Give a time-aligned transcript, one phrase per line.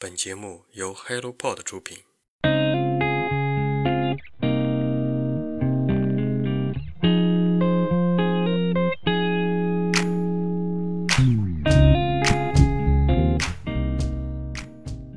[0.00, 1.98] 本节目由 HelloPod 出品。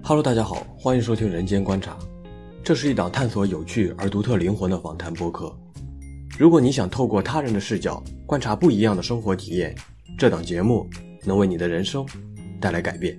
[0.02, 1.92] Hello，大家好，欢迎收听《人间观察》，
[2.64, 5.56] 这是一档探索有趣而独特灵魂的访谈播客。
[6.40, 9.76] 如果你想透过他人的视角观察不一样的生活体验，
[10.18, 10.90] 这档节目
[11.24, 12.04] 能为你的人生
[12.60, 13.16] 带来改变。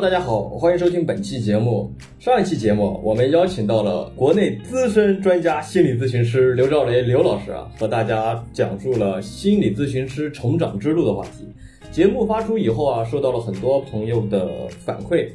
[0.00, 1.92] 大家好，欢迎收听本期节目。
[2.20, 11.48] 上一期节目，我们邀请到了国内资深专家心理咨询师刘兆雷刘老师啊，和大家讲述了心理咨询师成长之路的话题。
[11.90, 15.26] 节目发出以后啊，受到了很多朋友的反馈，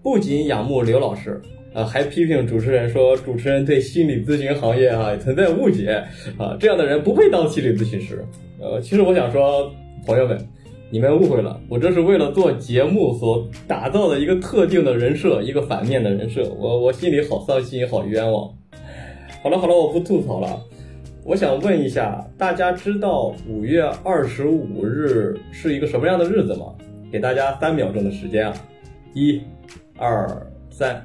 [0.00, 1.42] 不仅仰慕刘老师，
[1.74, 6.00] 呃，还批评主持人说主持人对心理咨询行业啊存在误解
[6.38, 8.24] 啊，这样的人不配当心理咨询师。
[8.60, 9.68] 呃，其实我想说，
[10.06, 10.38] 朋友们。
[10.92, 16.46] 你们误会了，我这是为了做节目所打造的一个特定的人设，一个反面的人设。
[16.58, 18.52] 我我心里好伤心，好冤枉。
[19.42, 20.60] 好了好了，我不吐槽了。
[21.24, 26.66] 我想问一下，大家知道五月二十五日是一个什么样的日子吗？
[27.10, 28.54] 给大家三秒钟的时间啊，
[29.14, 29.40] 一、
[29.96, 31.02] 二、三。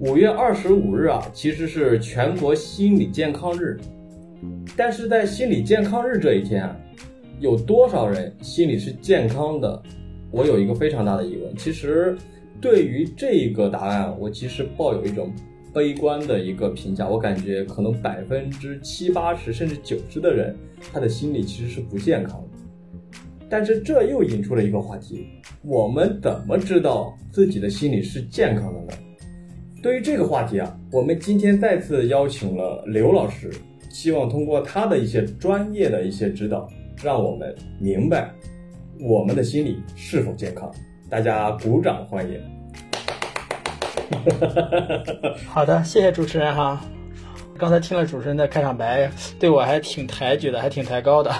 [0.00, 3.78] 五月二十五日啊，其实是全国心理健康日。
[4.76, 6.76] 但是在心理健康日这一天啊。
[7.40, 9.82] 有多少人心理是健康的？
[10.30, 11.56] 我有一个非常大的疑问。
[11.56, 12.16] 其实，
[12.60, 15.32] 对于这个答案，我其实抱有一种
[15.72, 17.08] 悲观的一个评价。
[17.08, 20.54] 我感觉可能百分之七八十甚至九十的人，
[20.92, 22.58] 他的心理其实是不健康的。
[23.48, 25.26] 但是这又引出了一个话题：
[25.62, 28.98] 我们怎么知道自己的心理是健康的呢？
[29.80, 33.48] 对于这个话题啊，我们今天再次邀请了刘老师，
[33.88, 36.68] 希望通过他的一些专业的一些指导。
[37.02, 38.30] 让我们明白
[39.00, 40.70] 我们的心理是否健康。
[41.08, 42.40] 大家鼓掌欢迎。
[45.48, 46.80] 好的，谢谢主持人哈。
[47.56, 51.32] 刚才听了主持人的开场白，对我还挺抬举的，还挺抬高的。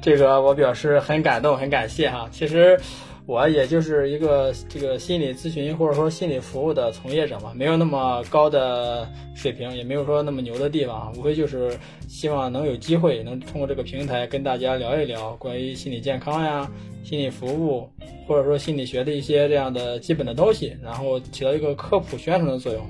[0.00, 2.28] 这个我表示很感动，很感谢哈。
[2.30, 2.78] 其实。
[3.26, 11.76] 我也就是一个这个心理咨询或者说心理服务的从业者嘛，没有那么高的水平，也没有说那么牛的地方，无非就是
[12.06, 16.70] 希望能有机会能通过这个平台跟大家聊一聊关于心理健康呀、
[17.02, 17.90] 心理服务
[18.28, 22.86] 或者说心理学的一些这样的基本的东西，然后起到一个科普宣传的作用。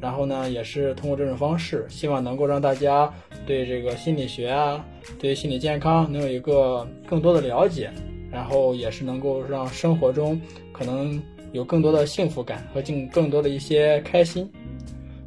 [0.00, 3.12] 然后呢，也是通过这种方式，希望能够让大家
[3.46, 4.84] 对这个心理学啊，
[5.20, 7.92] 对心理健康能有一个更多的了解。
[8.30, 10.40] 然后也是能够让生活中
[10.72, 11.20] 可能
[11.52, 14.50] 有更多的幸福感和更更多的一些开心。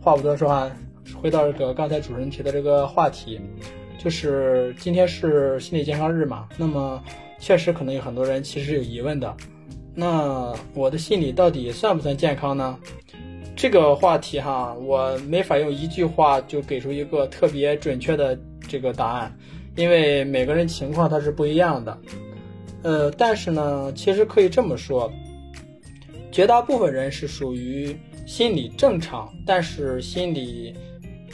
[0.02, 0.72] 话不多说啊，
[1.22, 3.40] 回到这个刚才主持人提的这个话题，
[3.97, 6.47] 就是今天是心理健康日嘛。
[6.58, 7.02] 那么
[7.40, 9.36] 确实可能有很多人其实有疑问的，
[9.94, 12.78] 那我的心理到底算不算健康呢？
[13.56, 18.38] 这个话题哈，我没法用一句话就给出一个特别准确的
[18.68, 19.34] 这个答案，
[19.75, 21.97] 因为每个人情况它是不一样的。
[22.84, 25.10] 呃，但是呢，其实可以这么说，
[26.32, 30.76] 绝大部分人是属于心理正常，但是心理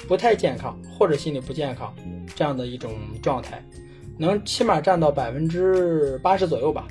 [0.08, 1.92] 不太健康或者心理不健康
[2.36, 3.64] 这样的一种状态，
[4.16, 6.88] 能起码占到百分之八十左右吧。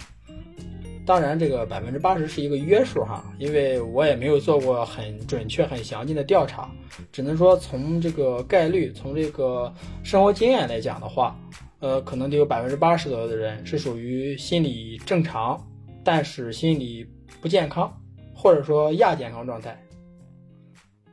[1.06, 6.68] 当然，这个百分之八十是一个约数哈，因为我也没有做过很准确、很详尽的调查，
[7.12, 11.38] 只能说从这个概率、从这个生活经验来讲的话。
[11.80, 15.64] 呃，可能得有百分之八十左右的人是属于心理正常，
[16.04, 17.06] 但是心理
[17.40, 18.02] 不健康，
[18.34, 19.80] 或者说亚健康状态。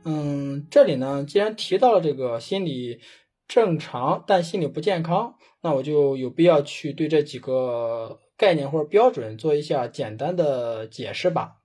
[0.04, 3.00] 嗯，这里呢，既然提到了这个心理
[3.48, 11.58] 正常但心理不健康，那我就有必要去对这几个概念或者标准做一下简单的解释吧。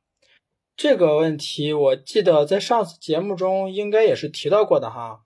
[0.76, 5.22] 这个问题我记得在上次节目中应该也是提到过的哈。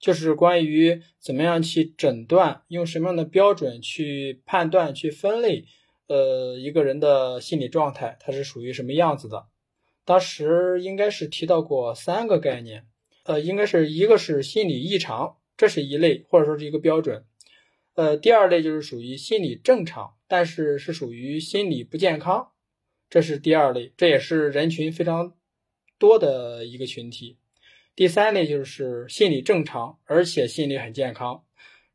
[0.00, 5.66] 就是关于怎么样去诊断，用什么样的标准去判断、去分类，
[6.08, 9.48] 呃，一个人的心理状态，它是属于什么样子的？
[10.06, 12.86] 当时应该是提到过三个概念，
[13.24, 17.26] 呃，应该是一个是心理异常，这是一类，或者说是一个标准。
[17.94, 22.52] 呃，第二类就是属于心理正常，但是是属于心理不健康，
[23.10, 25.34] 这是第二类，这也是人群非常
[25.98, 27.36] 多的一个群体。
[27.96, 31.44] 第三类就是心理正常，而且心理很健康，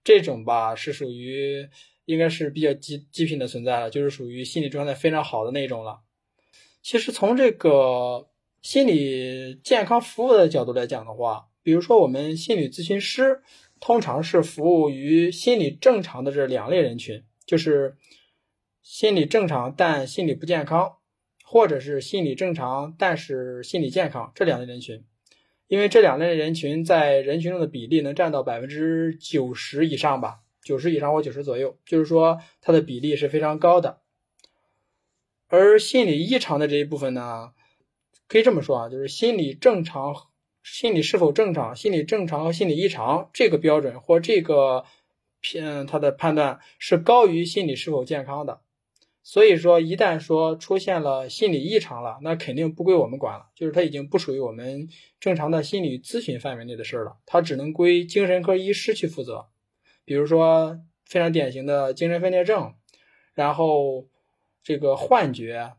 [0.03, 1.67] 这种吧是属于
[2.05, 6.01] 应该是比较极极品的存在了，就是属于心理状态非常好的那种了。
[6.83, 8.29] 其实从这个
[8.61, 13.41] 心理健康服务的角度来讲的话，比如说我们心理咨询师
[13.79, 17.97] 通常是服务于心理正常的这两类人群，就是
[18.83, 20.97] 心理正常但心理不健康，
[21.43, 25.03] 或者是心理正常但是心理健康这两类人群。
[25.67, 34.01] 因为这两类人群在人群中的比例能占到百分之九十以上吧，九十以上或九十左右，就是说它的比例是非常高的。
[35.47, 37.53] 而心理异常的这一部分呢？
[38.27, 40.15] 可以这么说啊，就是心理正常，
[40.63, 44.85] 心理是否正常，心理正常和心理异常这个标准或这个
[45.39, 48.61] 偏它的判断是高于心理是否健康的。
[49.27, 54.87] 所以说，一旦说出现了心理异常了，那肯定不归我们管了，就是它已经不属于我们
[55.19, 59.47] 正常的心理咨询范围内的事儿了，它只能归精神科医师去负责。
[60.05, 62.75] 比如说非常典型的精神分裂症，
[63.33, 64.05] 然后
[64.63, 65.73] 这个幻觉。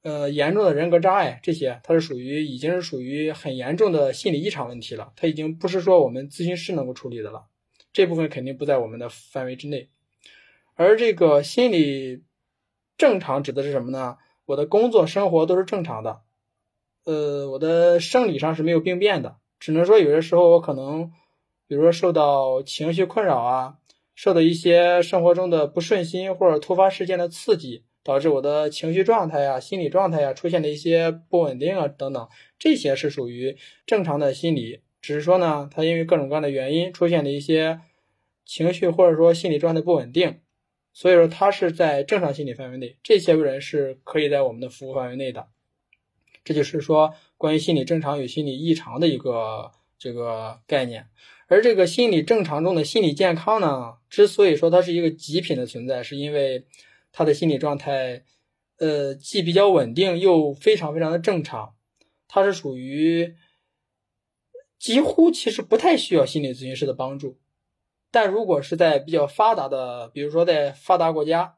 [0.00, 7.44] 呃，严重的人格障碍这些，它是属于已经是属于很严重的心理异常问题了，它已经不是说我们咨询师能够处理的了，
[7.92, 9.90] 这部分肯定不在我们的范围之内。
[10.74, 12.24] 而这个心理
[12.96, 14.16] 正常指的是什么呢？
[14.46, 16.20] 我的工作生活都是正常的，
[17.04, 21.12] 呃，我的生理上是没有病变的，只能说有些时候我可能，
[21.66, 23.76] 比如说受到情绪困扰啊，
[24.14, 27.84] 受到一些生活中的不顺心或者突发事件的刺激。
[28.04, 32.28] 导致我的情绪状态呀、心理状态呀出现了一些不稳定啊等等，
[32.58, 33.56] 这些是属于
[33.86, 37.78] 正常的心理，只是说呢，它因为各种各样的原因出现了一些
[38.44, 40.40] 情绪或者说心理状态不稳定，
[40.92, 45.48] 所以说它是在正常心理范围内，这些人是可以在我们的服务范围内的。
[46.44, 51.08] 这就是说关于心理正常与心理异常的一个这个概念。
[51.46, 56.66] 而这个心理正常中的心理健康呢，之所以说它是一个极品的存在，是因为。
[57.14, 58.24] 他的心理状态，
[58.78, 61.74] 呃，既比较稳定，又非常非常的正常。
[62.26, 63.34] 他是属于
[64.78, 67.38] 几乎其实不太需要心理咨询师的帮助。
[68.12, 71.56] 但如果是在比较发达的，比如说在发达国家，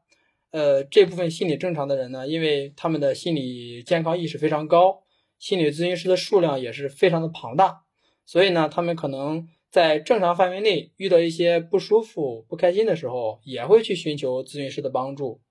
[0.49, 5.03] 呃，这部分心理正常的人呢，因为他们的心理健康意识非常高，
[5.37, 7.83] 心理咨询师的数量也是非常的庞大，
[8.25, 9.47] 所以呢，他们可能。
[9.71, 15.41] 在正常范围内遇到一些不舒服、不开心的时候，也会去寻求咨询师的帮助。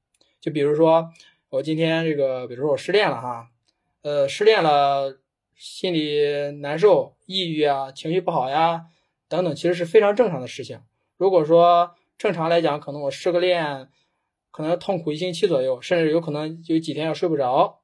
[0.41, 1.11] 就比如说，
[1.51, 3.51] 我今天这个，比如说我失恋了哈，
[4.01, 5.19] 呃，失恋了，
[5.55, 8.87] 心里难受、抑郁啊，情绪不好呀，
[9.29, 10.81] 等等，其实是非常正常的事情。
[11.17, 13.89] 如果说正常来讲，可能我失个恋，
[14.51, 17.81] 可能痛苦一星期左右，甚至有可能有几天要睡不着，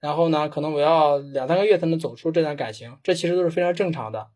[0.00, 4.30] 然后呢，可能我要两三个月才能走出这段感情，这其实都是非常正常的。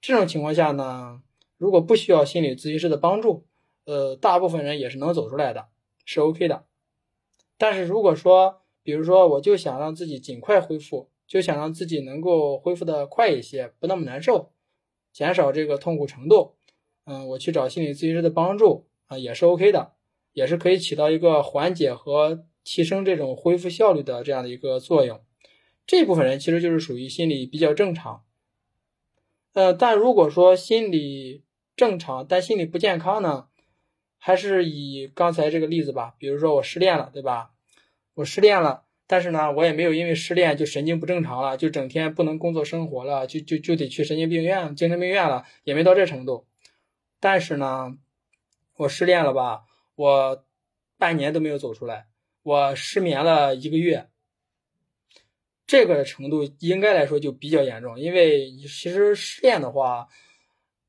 [0.00, 1.22] 这种情况下呢，
[1.56, 3.46] 如果不需要心理咨询师的帮助，
[3.84, 5.66] 呃，大部分人也是能走出来的，
[6.04, 6.64] 是 OK 的。
[7.56, 14.52] 但是如果说，比如说，我就想让自己尽快恢复，就想让自己能够恢复的快一些，不那么难受，
[15.12, 16.54] 减少这个痛苦程度，
[17.08, 19.92] 嗯，我去找心理咨询师的帮助啊，也是 OK 的，
[20.34, 25.18] 也是可以起到一个缓解和提升这种恢复效率的这样的一个作用。
[25.86, 28.24] 这部分人其实就是属于心理比较正常。
[29.54, 31.44] 呃，但如果说心理
[31.74, 33.46] 正常，但心理不健康呢？
[34.18, 37.52] 还是以刚才这个例子吧，比如说我失恋了，对吧？
[38.16, 46.47] 我失恋了，但是呢，我也没有因为失恋就神经不正常了，就整天不能工作生活了，就就就得去神经病院、精神病院了，也没到这程度。
[47.20, 47.96] 但是呢，
[48.76, 49.62] 我失恋了吧，
[49.94, 50.44] 我
[50.96, 52.06] 半年都没有走出来，
[52.42, 54.08] 我失眠了一个月。
[55.66, 60.08] 这个程度应该来说就比较严重，因为其实失恋的话，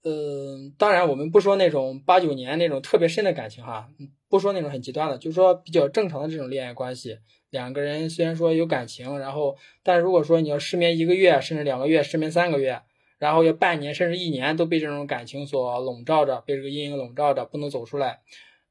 [0.03, 3.89] 嗯，当然我们不说那种八九年那种特别深的感情哈，
[4.29, 7.19] 不说那种很极端的，就是说比较正常的这种恋爱关系，
[7.49, 12.81] 两个人虽然说有感情，然后，但如果说你要失眠一个月，甚至两个月，失眠三个月，
[13.19, 18.21] 然后要半年甚至一年都被这种感情所笼罩着，被这个阴影笼罩着，不能走出来，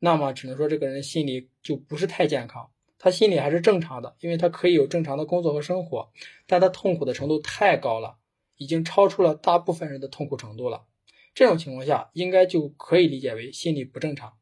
[0.01, 2.71] 那么只能说这个人心理就不是太健康。
[2.99, 6.11] 他心理还是正常的，因为他可以有正常的工作和生活，
[6.49, 8.17] 但他痛苦的程度太高了，
[8.57, 10.85] 已经超出了大部分人的痛苦程度了。
[11.33, 14.33] 这种情况下，应该就可以理解为心理不正常。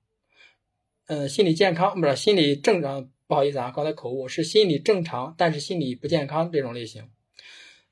[1.06, 7.10] 嗯，心理健康不是心理正常，不好意思啊，刚才口误，是心理正常，但是心理不健康这种类型。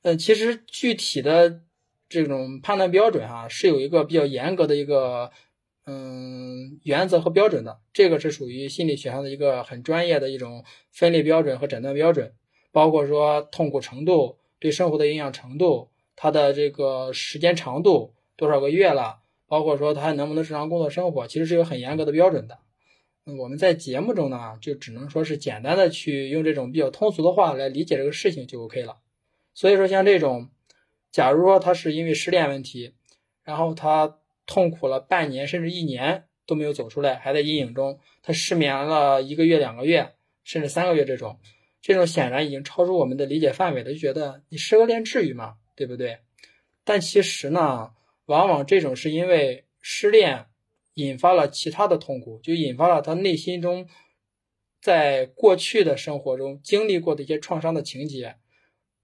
[0.00, 1.60] 嗯，其实具体的
[2.08, 5.30] 这种判断标准哈，是有一个比较严格的一个。
[5.86, 12.32] 嗯，原则和标准的，这个是属于心理学上的一个很专业的一种分类标准和诊断标准，
[12.72, 22.60] 包括说痛苦程度、对生活的影响程度、它的这个时间长度多少个月了，包括说他能不能正常工作生活，其实是有很严格的标准的。
[23.38, 28.96] 我们在节目中呢，就只能说是简单的去用这种比较通俗的话来理解这个事情就 OK 了。
[29.52, 30.48] 所以说，像这种，
[31.14, 32.92] 假如说他是因为失恋问题，
[33.44, 41.38] 然后他痛苦了半年甚至一年都没有走出来，还在阴影中，他失眠了一个月、两个月，甚至三个月，这种，
[41.80, 45.58] 这种显然已经超出我们的理解范围了，就觉得你失个恋至于吗？
[45.76, 46.18] 对不对？
[46.82, 47.92] 但其实呢，
[48.24, 50.46] 往往这种是因为失恋
[50.94, 53.86] 引发了其他的痛苦，就引发了他内心中
[54.80, 58.34] 在过去的生活中经历过的一些创伤的情节。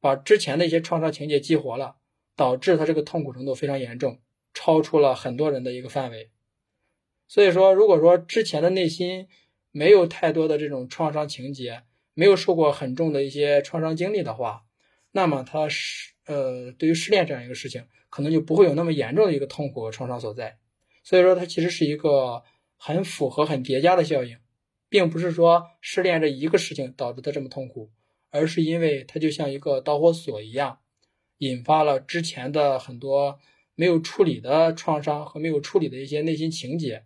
[0.03, 1.99] 把之前的一些创伤情节激活了，
[2.41, 4.19] 导致他这个痛苦程度非常严重，
[4.55, 6.31] 超出了很多人的一个范围。
[7.29, 9.29] 所以说，如果说之前的内心
[9.73, 11.83] 没有太多的这种创伤情节，
[12.15, 14.63] 没有受过很重的一些创伤经历的话，
[15.13, 20.57] 那么他是呃，对于失恋这样一个事情，可能就不会有那么严重的一个痛苦和创伤所在。
[21.05, 22.43] 所以说，它其实是一个
[22.79, 24.39] 很符合、很叠加的效应，
[24.89, 27.91] 并不是说失恋这一个事情导致他这么痛苦。
[28.31, 30.79] 而是因为它就像一个导火索一样，
[31.41, 33.39] 引发了之前的很多
[33.75, 37.05] 没有处理的创伤和没有处理的一些内心情节，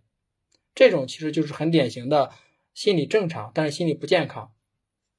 [0.75, 2.31] 这种其实就是很典型的
[2.75, 4.53] 心理正常，但是心理不健康。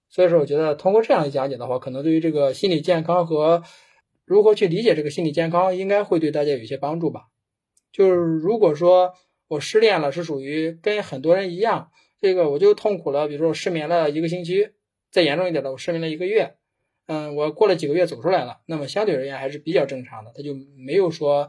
[0.10, 3.64] 所以说，我觉得通过这样一讲解的话，可能对于这个心理健康和
[4.26, 7.28] 如何去理解这个心理健康，应该会对大家有一些帮助吧。
[7.92, 9.14] 就是如果说
[9.48, 14.72] 我失恋了，是属于跟很多人一样，这个我就痛苦了，比如说我失眠了一个星期。
[15.12, 16.56] 再严重一点的，我失眠了一个月，
[17.08, 21.48] 嗯，我过了几个月走出来了，那么相对而言还是比较正常的，他就没有说，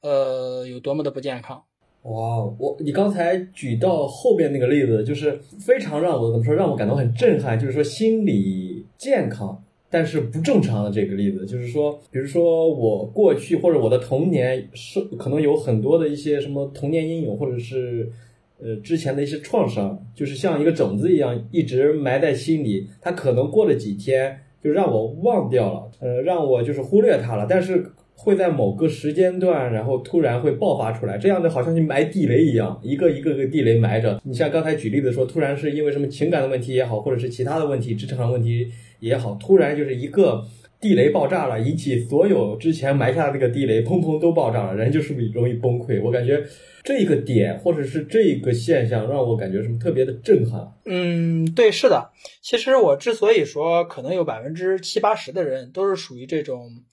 [0.00, 1.62] 呃，有多么的不健康。
[2.02, 18.10] 哇，我你刚才举到后边那个例子，就是非常让我怎么说，让我感到很震撼，就是说心理健康但是不正常的这个例子，就是说，比如说我过去或者我的童年是可能有很多的一些什么童年阴影，或者是。
[18.58, 22.88] 呃，之前的一些创伤，就是像一个种子一样，一直埋在心里。
[23.02, 27.46] 它可能过了几天，就让我忘掉了，呃，让我就是忽略它了。
[27.48, 34.20] 但是会在某个时间段，然后突然会爆发出来，这样的好像就埋地雷一样，一个一个个地雷埋着。
[34.24, 38.66] 你像刚才举例子说，突然是因为什么情感的问题也好，或者是其他的问题，职场上问题
[38.98, 40.42] 也好，突然就是一个。
[40.78, 46.00] 地雷爆炸了，引起所有之前埋下的那个地雷砰砰都爆炸了，人就是容易崩溃。
[46.02, 46.38] 我感觉
[46.86, 50.72] 这个点或者是这个现象让我感觉什么特别的震撼。
[50.84, 52.12] 嗯，对，是的。
[52.40, 56.84] 其实我之所以说可能有百分之七八十的人都是属于这种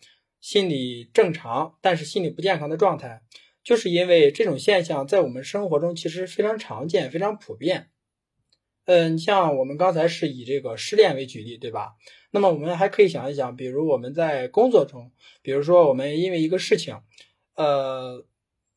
[0.42, 3.22] 心理正常但是心理不健康的状态，
[3.64, 7.90] 就是因为这种现象在我们生活中其实非常常见、非常普遍。
[8.86, 11.94] 嗯，像我们刚才是以这个失恋为举例，对吧？
[12.32, 15.12] 那么我们还可以想一想，比如我们在工作中，
[15.44, 16.98] 比如说我们因为一个事情，
[17.56, 18.26] 呃，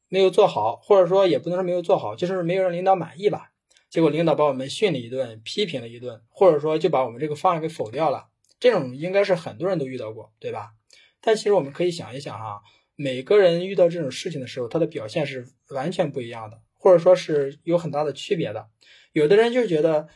[0.09, 3.53] 没有做好，或者说也不能说没有做好，就是没有让领导满意吧。
[3.89, 8.29] 结果领导把我们训了一顿，批评了一顿，或者说就把我们这个方案给否掉了。
[8.59, 10.73] 这种应该是很多人都遇到过，对吧？
[11.21, 12.61] 但其实我们可以想一想哈，
[12.95, 18.69] 每个人遇到这种事情的时候，他的表现是完全不一样的，或者说是有很大的区别的。
[19.13, 20.09] 有的人就觉得，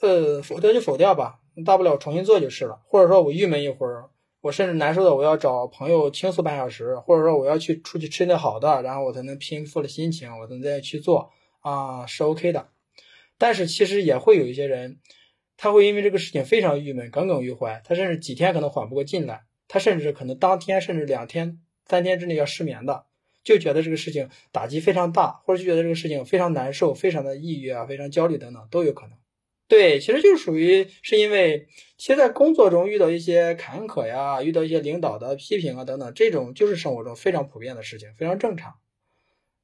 [0.00, 1.40] 呃，否掉就否掉吧。
[1.66, 4.08] 大不了重新做就是了，或者说我郁闷一会儿，
[4.42, 11.30] 我甚至难受的我要找朋友倾诉半小时，或者说我要去出去吃点好的，然后我才能平复了心情，我才能再去做
[11.60, 12.68] 啊，是 OK 的。
[13.38, 14.98] 但是其实也会有一些人，
[15.56, 23.06] 他会因为这个事情非常郁闷，耿耿于怀，他甚至几天可能缓不过劲来，他甚至可能当天甚至两天、三天之内要失眠的，
[23.44, 29.16] 就觉得这个事情打击非常大，或者就觉得这个事情非常难受，非常的抑郁啊，非常焦虑等等都有可能。
[29.72, 38.74] 对，其实就是属于是因为，其实，在工作中遇到一些坎坷呀，遇到一些领导的批评啊等等，这种就是生活中非常普遍的事情，非常正常。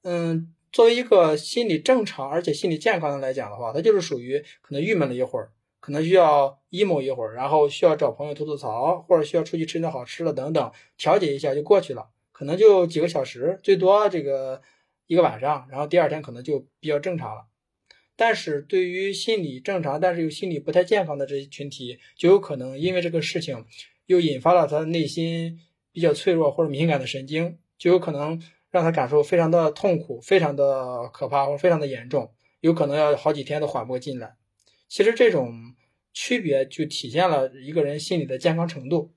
[0.04, 14.62] 嗯，作为一个心理正常而且心理健康的来讲的话，他就是属于可能郁闷了一会儿，可能需要 emo 一会儿，然后需要找朋友吐吐槽，或者需要出去吃点好吃的等等，调节一下就过去了，可能就几个小时，最多这个
[15.06, 17.44] 一个晚上，然后第二天可能就比较正常了。
[18.20, 23.64] 但是对于心理正常，但是又心理不太健康的这些群体，就有可能因为这个事情，
[24.06, 25.60] 又引发了他的内心
[25.92, 34.34] 比较脆弱或者敏感的神经，就有可能让他感受非常的痛苦，非常的可怕或者非常的严重，有可能要好几天都缓不过劲来。
[34.88, 35.76] 其实这种
[36.12, 39.12] 区别就体现了一个人心理的健康程度。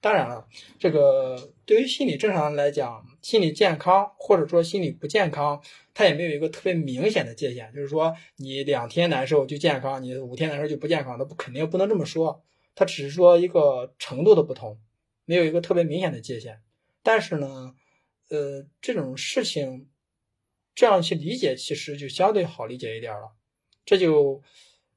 [0.00, 0.46] 当然了，
[0.78, 5.60] 这个对于心理正常人来讲，心理健康或者说心理不健康，
[5.92, 12.44] 它也没有一个特别明显的界限，就是说你两天难受就健康，你五天难受就不健康，那不肯定不能这么说，
[12.76, 14.78] 它只是说一个程度的不同，
[15.24, 16.60] 没有一个特别明显的界限。
[17.02, 17.74] 但是呢，
[18.28, 19.88] 呃，这种事情
[20.76, 23.32] 这样去理解，其实就相对好理解一点了。
[23.84, 24.42] 这就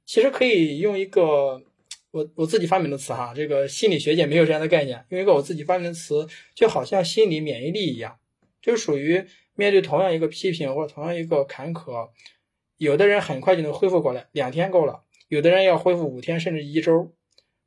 [0.05, 1.63] 其实可以用一个
[2.11, 8.17] 我我自己发明的词哈，这个心理学界没有这样的概念，用一个我自己发明的词，就好像心理免疫力一样，
[8.61, 9.25] 就属于
[9.55, 12.09] 面对同样一个批评或者同样一个坎坷，
[12.77, 17.13] 有的人很快就能恢复过来，两天够了；有的人要恢复五天甚至一周。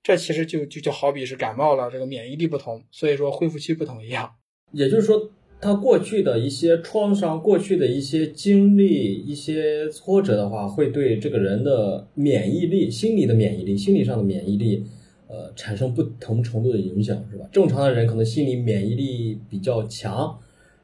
[0.03, 4.35] 这其实就就就好比是感冒了，这个免疫力不同，所以说恢复期不同一样。
[4.71, 5.31] 也就是说，
[5.65, 14.85] 他过去的一些创伤、过去的一些经历、一些挫折的话，会对这个人的免疫力、心理的免疫力、心理上的免疫力，
[15.27, 17.49] 呃，产生不同程度的影响，是吧？
[17.51, 20.39] 正常的人可能心理免疫力比较强，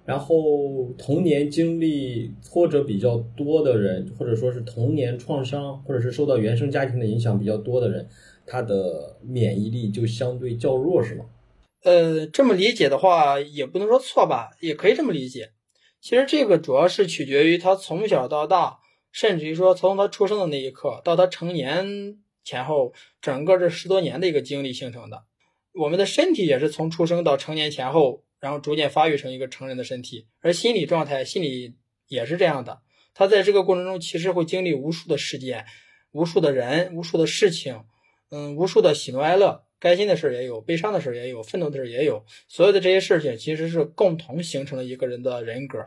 [0.06, 8.06] 然后童年经历挫折比较多的人，或者说是童年创伤，或者是受到原生家庭的影响比较多的人。
[8.46, 11.26] 他的免疫力就相对较弱，是吗？
[11.82, 15.52] 呃，这么理解的话，也不能说错吧，也可以这么理解。
[16.00, 18.78] 其实这个主要是取决于他从小到大，
[19.12, 25.24] 甚至于说从他出生的那一刻到他成年前后，整个这十多年的一个经历形成的。
[25.72, 31.76] 我们的身体也是从出生到成年前后，然后逐渐发育成一个成人的身体，而心理状态、心理
[32.08, 32.80] 也是这样的。
[33.14, 35.66] 他在这个过程中，其实会经历无数的事件、
[36.12, 37.84] 无数的人、无数的事情。
[38.30, 42.22] 嗯，无数的喜怒哀乐，开心的事也有，悲伤的事也有，愤怒的事也有。
[42.46, 45.78] 所有的这些事情，其实是共同形成了一个人的人格。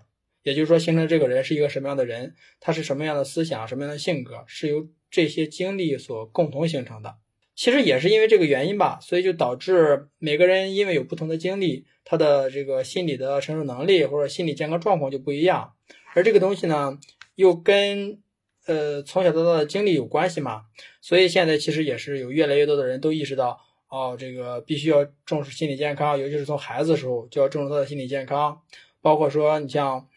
[0.42, 7.16] 也就是说，形成这个人是一个什么样的人，他是什么样的思想，什么样的性格，是由这些经历所共同形成的。
[7.56, 15.74] 其实也是因为这个原因吧，所以就导致每个人因为有不同的经历，他的这个心理的承受能力或者心理健康状况就不一样。
[16.16, 16.98] 而这个东西呢，
[17.36, 18.20] 又跟。
[18.66, 20.62] 呃，从小到大的经历有关系嘛，
[21.02, 23.60] 所以现在其实也是有越来越多的人都意识到，
[23.94, 28.60] 哦，这个必须要重视心理健康，尤其是从孩子的时候就要重视他的心理健康。
[29.04, 30.08] 包括说，你像，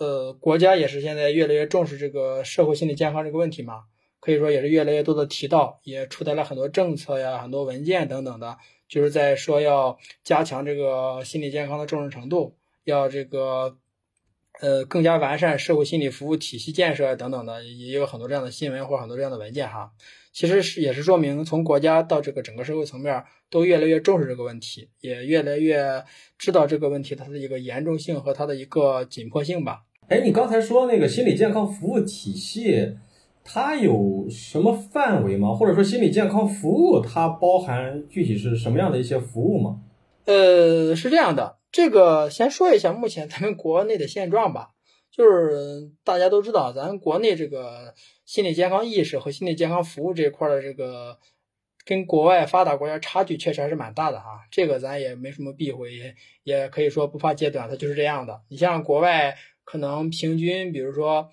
[0.00, 3.84] 呃，国家也是现在越来越重视这个社会心理健康这个问题嘛，
[4.18, 13.78] 可以说也是越来越多的提到，也出台了很多政策呀、很多文件等等的，就是在说要加强这个心理健康的重视程度，要这个。
[14.60, 19.90] 呃，更加完善社会心理服务体系建设等等的，也有很多这样的新闻或很多这样的文件哈。
[20.34, 26.04] 其实是也是说明，从国家到这个整个社会层面，都越来越重视这个问题，也越来越
[26.36, 29.84] 知道这个问题它的一个严重性和它的一个紧迫性吧。
[30.08, 32.96] 哎，你刚才说那个心理健康服务体系，
[33.44, 35.54] 它有什么范围吗？
[35.54, 39.80] 或者说心理健康服务它包含具体是什么样的一些服务吗？
[40.24, 41.58] 呃，是这样的。
[41.70, 44.70] 这个先说一下目前咱们国内的现状吧，
[45.10, 47.94] 就是大家都知道，咱国内这个
[48.34, 51.20] 心理健康意识和心理健康服务这一块的这个，
[51.84, 54.42] 跟国外发达国家差距确实还是蛮大的啊。
[54.50, 58.42] 这个咱也没什么避讳，也也可以说不怕揭短，它就是这样的。
[58.48, 61.30] 你像国外可能平均，比如说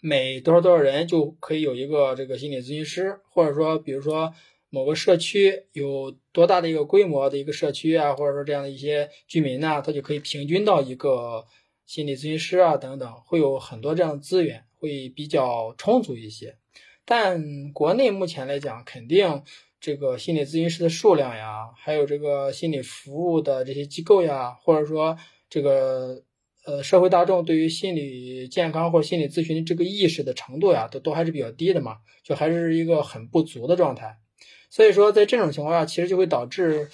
[0.00, 4.32] 每多少多少人就可以有一个这个心理咨询师，或者说比如说。
[4.70, 11.44] 某个社区有多大的一个规模的一个社区啊，或者说这样的一些居民呢，他就可以平均到一个
[11.86, 16.58] 心理咨询师啊等等，会有很多这样的资源，会比较充足一些。
[17.06, 19.42] 但国内目前来讲，肯定
[19.80, 25.18] 这个心理咨询师的数量呀，还有这个心理服务的这些机构呀，或者说
[25.50, 26.22] 这个
[26.64, 34.18] 呃社会大众对于心理健康或者心理咨询这个意识的程度呀，都都还是比较低的嘛，就还是一个很不足的状态。
[34.70, 36.88] 所以说，在这种情况下，其实就会导致，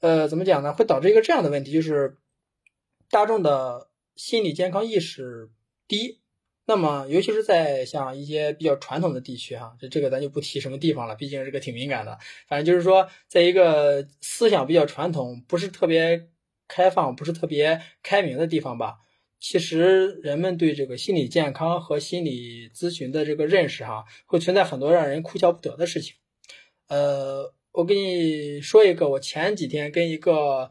[0.00, 0.72] 呃，怎么讲呢？
[0.72, 2.16] 会导致一个这样的问题，就是
[3.10, 5.50] 大众的心理健康意识
[5.86, 6.21] 低。
[6.64, 12.18] 那么，尤其是在像一些比较传统的地区，哈，这这个咱就不提什么地方了，毕竟这个挺敏感的。
[12.46, 16.28] 反正就是说，在一个思想比较传统、不是特别
[16.68, 18.98] 开放、不是特别开明的地方吧，
[19.40, 26.14] 其实人们对这个心理健康和心理咨询的这个认识，哈，会存在很多让人哭笑不得的事情。
[26.86, 30.70] 呃，我跟你说一个，我前几天跟一个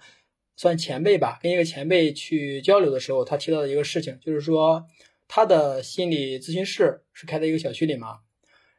[0.55, 4.85] 算前辈吧，跟一个前辈去交流的时候，他提到的一个事情，就是说
[5.33, 8.19] 他的心理咨询室是开在一个小区里嘛，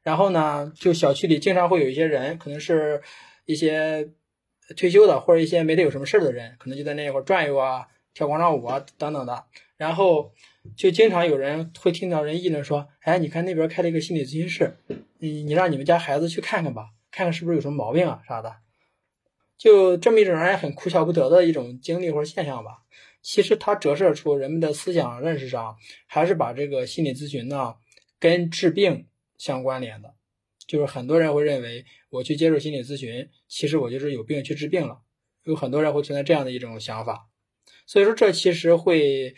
[0.02, 3.00] 然后呢，就小区里经常会有一些人，可能是
[3.46, 4.10] 一些
[4.76, 9.46] 退休的或者一些没得有什么事儿的人，可能就在那一块转悠啊，跳广场舞啊等等的，
[9.78, 10.34] 然后
[10.76, 14.76] 就经常有人会听到人议论说，哎，你看那边开了一个心理咨询室，
[15.20, 16.90] 你你让你们家孩子去看看吧。
[17.10, 18.56] 看看是不是有什么毛病啊啥的，
[19.56, 22.82] 就这么一种让人很哭笑不得的一种经历或者现象吧。
[23.22, 27.76] 其实它折射出人们的思想认识上，还是把这个心理咨询呢
[28.18, 29.06] 跟治病
[29.38, 30.14] 相关联的。
[30.66, 35.00] 就是很多人会认为，我去接受心理咨询，其实我就是有病去治病了。
[35.44, 37.28] 有很多人会存在这样的一种想法，
[37.84, 39.34] 所以说这其实会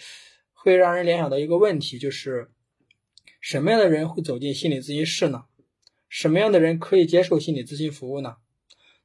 [0.52, 2.50] 会让人联想到一个问题，就是
[3.40, 5.44] 什么样的人会走进心理咨询室呢？
[6.08, 8.36] 什么样的人可以接受心理咨询服务呢？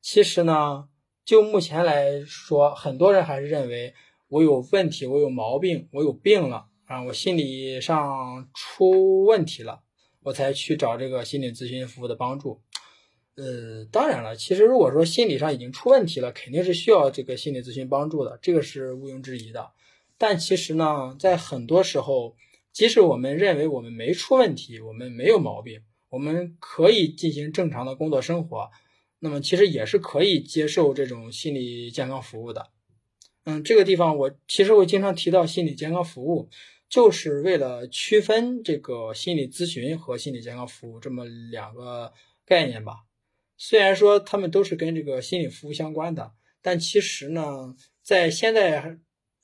[0.01, 0.89] 其实呢，
[1.23, 3.95] 就目前来说，很多人还是认为
[4.29, 9.81] 我有问题，我有毛病，我有病了啊，我心理上出问题了，
[10.21, 12.61] 我才去找这个心理咨询服务的帮助。
[13.35, 19.71] 呃，当然了，其实如果说心理上已经出问题了，肯定是需要这个心理咨询帮助的，这个是毋庸置疑的。
[20.17, 22.35] 但其实呢，在很多时候，
[22.71, 28.69] 即使我们认为我们没出问题，我们没有毛病，我们可以进行正常的工作生活，
[29.19, 32.67] 那么其实也是可以接受这种心理健康服务的。
[33.49, 36.49] 嗯，这个地方我其实会经常提到心理健康服务，
[36.87, 42.13] 就是为了区分这个心理咨询和心理健康服务这么两个
[42.45, 43.05] 概念吧。
[43.57, 48.99] 虽然说他们都是跟这个心理服务相关的，但其实呢，在现在。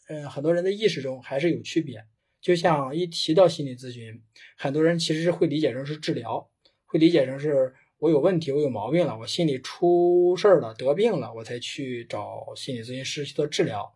[0.08, 2.06] 嗯，很多人的意识中还是有区别。
[2.40, 4.22] 就像一提到心理咨询，
[4.56, 6.48] 很多人其实是会理解成是治疗，
[6.86, 13.95] 会理解成是我有问题，我有毛病了，我心里出事儿了，得病了，我才去找心理咨询师去做治疗。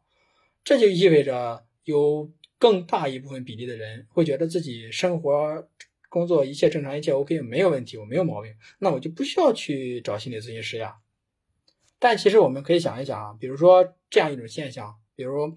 [0.63, 5.67] 这就意味着有更大一部分比例的人会觉得自己生活、
[6.09, 10.97] 工作一切正常，一切 OK，没有问题，我没有毛病，那我就不需要去找心理咨询师呀。
[11.99, 15.55] 但其实我们可以想一想啊，比如说这样一种现象，比如。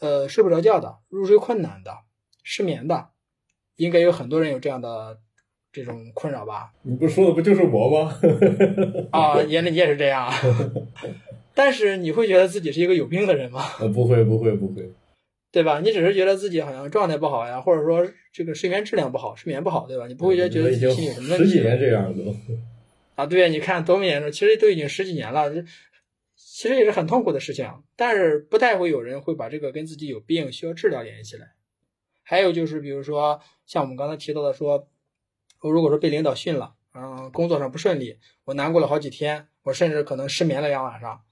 [0.00, 2.00] 呃，睡不着觉的，入睡困难的，
[2.42, 3.10] 失眠的，
[3.76, 5.20] 应该有很多人有这样的
[5.72, 6.74] 这种困扰吧？
[6.82, 8.20] 你不说的不就是我吗？
[9.12, 10.30] 啊，原来你也是这样。
[11.54, 13.64] 但是你会觉得自己是一个有病的人吗？
[13.80, 14.90] 呃，不会，不会，不会，
[15.52, 15.80] 对吧？
[15.80, 20.06] 你只是觉得自己好像状态不好呀，或者说这个睡眠质量不好，睡眠不好，对吧？
[20.06, 21.44] 你不会觉得觉得自己心里有什么问题？
[21.44, 22.34] 十几年这样子。
[23.14, 25.52] 啊，对呀，你看多么严重，其实都已经十几年了。
[26.36, 31.52] 其实也是很痛苦的事情，但是不太会有人会把这个跟自己有病需要治疗联系起来。
[32.22, 34.88] 还有就是，比如说像我们刚才提到的，说
[35.60, 41.22] 我如果说被领导训了，嗯，工作上不顺利，我难过了好几天，我甚至可能失眠了两晚上，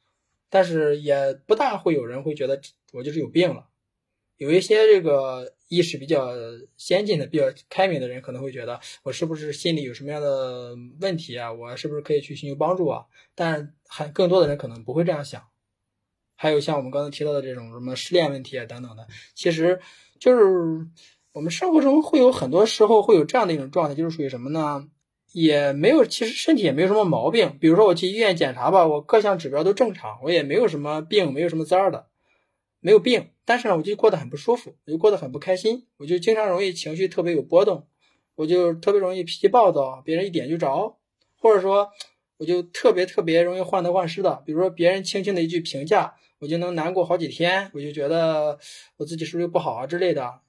[0.52, 2.60] 但是也不大会有人会觉得
[2.92, 3.68] 我就是有病了。
[4.36, 6.28] 有一些这个意识比较
[6.76, 11.50] 先进的、比较开明的人，可能会觉得我是不是心里有什么样的问题啊？
[11.50, 13.06] 我是不是可以去寻求帮助啊？
[13.34, 15.42] 但是还更多的人可能不会这样想。
[16.36, 19.80] 还有像我们刚才提到的这种什么失恋问题啊等等的，其实
[20.20, 20.86] 就是
[21.32, 24.86] 我们生活中会有很多时候会有这样的一种状态，就是属于什么呢？
[25.32, 27.56] 也没有，其实身体也没有什么毛病。
[27.60, 32.06] 比如说我去医院检查吧，我各项指标都正常，我也没有什么病，没有什么灾儿的。
[32.80, 37.86] 没有病，但是呢，我就过得很不舒服，我就过得很不开心，我就经常容易情绪特别有波动，
[38.34, 40.96] 我就特别容易脾气暴躁，别人一点就着，
[41.38, 41.90] 或者说
[42.38, 48.58] 我就特别特别容易患得患失的，比如说别人轻轻的一句评价，我就能难过好几天，我就觉得
[48.96, 50.40] 我自己是不是不好啊之类的。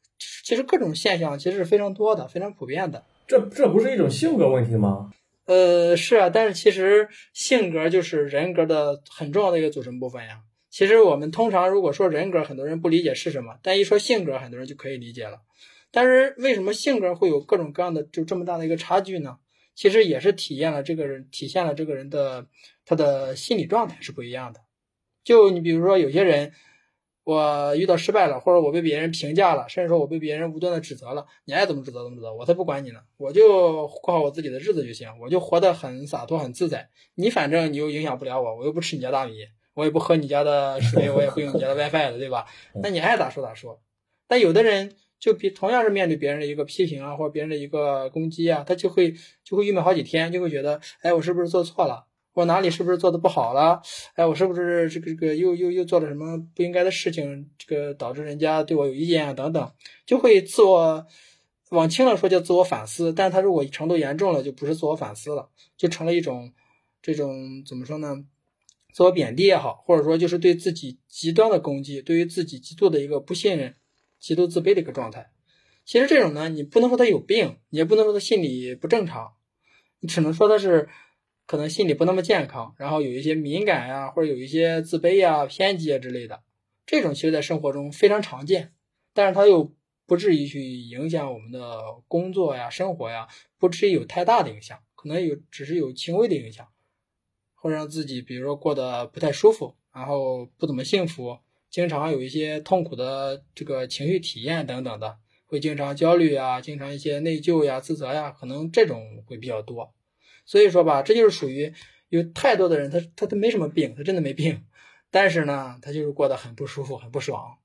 [0.43, 3.05] 其实各种现象其实是非常多的，非常普遍的。
[3.27, 5.11] 这这不是一种性格问题吗？
[5.45, 10.41] 呃，是啊，但是其实性格就是人格的很重要的一个组成部分呀。
[10.69, 15.41] 其实我们通常如果说人格，很多人不理解是什么，但一说性格，很多人就可以理解了。
[15.91, 19.37] 但是为什么性格会有各种各样的就这么大的一个差距呢？
[19.75, 22.47] 其实也是体验了这个人，体现了这个人的
[22.85, 24.61] 他的心理状态是不一样的。
[25.23, 26.53] 就你比如说有些人，
[27.23, 36.89] 我遇到失败了，或者我被别人评价了，甚至说我被别人无端的指责了，你爱怎么指责怎么指责，我才不管你呢，我就过好我自己的日子就行，我就活得很洒脱很自在。
[37.15, 39.33] 你反正你又影响不了我，我又不吃你家大米。
[39.75, 42.45] 我也不喝你家的水， 我也不用你家的 WiFi 的，对吧？
[42.83, 43.81] 那你爱咋说咋说。
[44.27, 52.05] 但有的人就比同样是面对别人的一个批评啊，或者别人的一个攻击啊，他就会就会郁闷好几天，就会觉得，哎，我是不是做错了？
[52.33, 53.81] 我哪里是不是做的不好了？
[54.15, 57.49] 哎，我是不是这个这个又又又做了什么不应该的事情？
[57.57, 59.71] 这个导致人家对我有意见啊，等等，
[60.05, 61.05] 就会自我
[61.69, 66.51] 往轻了说叫自我反思，但他如果程度严重了，就不是自我反思了，就成了一种
[67.01, 68.25] 这种怎么说呢？
[68.93, 73.75] 自我贬低也好，或者说就是对自己极端的攻击，对于自己极度的一个不信任、
[74.19, 75.31] 极度自卑的一个状态。
[75.85, 79.33] 其实这种呢，你不能说他有病，也不能说他心理不正常，
[79.99, 80.89] 你只能说他是
[81.45, 86.41] 可能心理不那么健康，然后有一些敏感呀，或者有一些自卑呀、偏激啊之类的。
[86.85, 88.73] 这种其实在生活中非常常见，
[89.13, 89.73] 但是他又
[90.05, 93.27] 不至于去影响我们的工作呀、生活呀，
[93.57, 96.67] 不至于有太大的影响，可能有只是有轻微的影响。
[97.55, 109.93] 会让自己，比如说过得不太舒服，然后不怎么幸福，经常有一些痛苦的这个情绪体验等等的，会经常焦虑啊，经常一些内疚呀、自责呀，可能这种会比较多。
[110.45, 111.73] 所以说吧，这就是属于
[112.09, 114.63] 有太多的人，他他他没什么病，他真的没病，
[115.09, 117.57] 但是呢，他就是过得很不舒服、很不爽。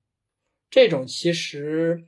[0.70, 2.04] 这种其实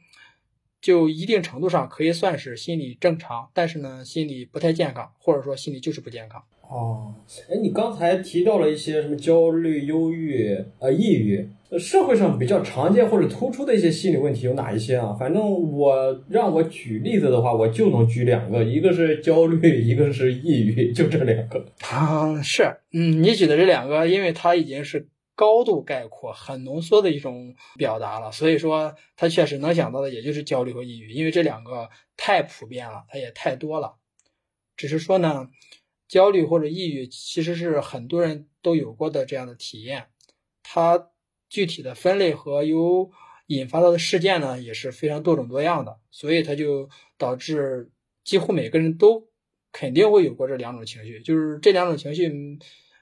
[0.81, 6.45] 就一定程度上可以算是心理正常，但是呢，心理不太健康，或者说心理就是不健康。
[6.63, 7.15] 哦，
[7.49, 15.13] 哎，你刚才提到了一些什么焦虑、忧郁、呃抑郁，社会上比较常见或者突出的一些心理问题有哪一些啊？
[15.13, 15.41] 反正
[15.73, 21.65] 我让我举例子的话，我就能举两个，一个是焦虑，一个是抑郁，就这两个。
[21.91, 33.97] 啊，是，嗯，你举的这两个，因为它已经是高度概括、很浓缩的一种表达了，所以说它确实能想到的也就是焦虑和抑郁，因为这两个太普遍了，它也太多了。
[34.77, 35.49] 只是说呢。
[36.11, 40.07] 焦虑或者抑郁其实是很多人都有过的这样的体验，
[40.61, 41.07] 它
[41.51, 43.11] 具体的分类和由
[43.49, 47.91] 引发到的事件呢也是非常多种多样的，所以它就导致
[48.25, 49.29] 几乎每个人都
[49.73, 52.33] 肯定会有过这两种情绪，就是这两种情绪，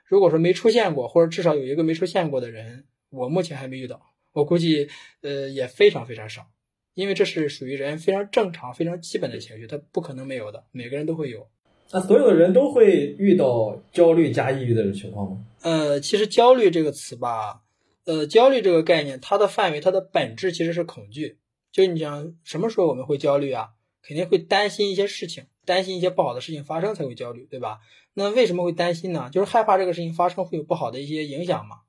[0.05, 4.01] 如果说没出现过，或者至少有一个没出现过的人，我目前还没遇到，
[4.33, 4.89] 我估计
[5.21, 6.47] 呃也非常非常少，
[6.95, 11.47] 因为这是属于人非常正常、非常基本的情绪，它不可能没有的，每个人都会有。
[11.91, 15.45] 那所有的人都会遇到焦虑加抑郁的情况吗？
[15.63, 17.63] 呃，其实焦虑这个词吧，
[18.09, 21.41] 呃，焦虑这个概念，它的范围，它的本质其实是恐惧。
[21.71, 23.69] 就你讲什么时候我们会焦虑啊？
[24.01, 27.81] 肯定会担心一些事情，担心一些不好的事情发生才会焦虑，对吧？
[28.15, 29.29] 那为什么会担心呢？
[29.31, 31.81] 就是害怕这个事情发生会有不好的一些影响嘛？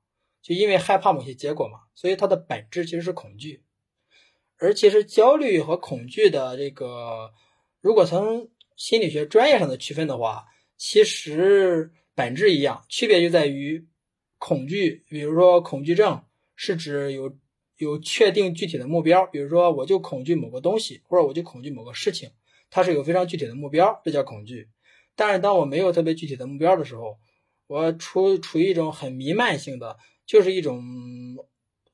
[0.42, 3.62] 就因为害怕某些结果嘛，所以它的本质其实是恐惧。
[4.58, 7.30] 而其实焦虑和恐惧的这个，
[7.80, 10.44] 如果从心理学专业上的区分的话，
[10.76, 13.86] 其实本质一样，区别就在于
[14.40, 15.04] 恐惧。
[15.08, 16.24] 比如说，恐惧症
[16.56, 17.36] 是指有
[17.76, 22.30] 有确定具体的目标，比如说我就恐惧某个东西，或者我就恐惧某个事情，
[22.70, 24.68] 它是有非常具体的目标，这叫恐惧。
[25.14, 27.18] 但是当我没有特别具体的目标的时候，
[27.68, 30.82] 我处处于一种很弥漫性的，就是一种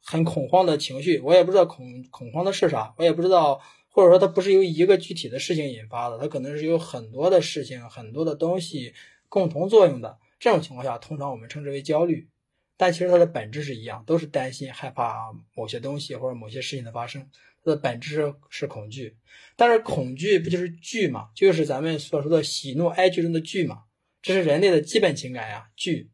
[0.03, 3.61] 很恐慌的情绪，我也不知道恐恐慌的是啥，我也不知道。
[3.89, 8.93] 或者说它不是由一个具体的事情引发的，它可能是由很多的事情、很多的东西
[9.31, 10.19] 共同作用的。
[10.39, 12.29] 这种情况下，通常我们称之为焦虑。
[12.77, 17.29] 但其实它的本质是一样，都是担心、害怕某些东西或者某些事情的发生。
[17.65, 19.17] 它的本质是恐惧。
[19.57, 21.31] 但是恐惧不就是惧嘛？
[21.35, 23.85] 就是咱们所说的喜怒哀惧中的惧嘛？
[24.23, 26.11] 这是人类的基本情感呀，惧。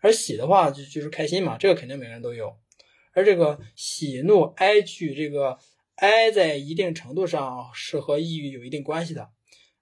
[0.00, 2.56] 而喜的话就就是开心嘛，这个肯定每个人都有。
[3.12, 5.58] 而这个喜怒哀惧这个。
[5.96, 9.28] 哀在一定程度上是和抑郁有一定关系的，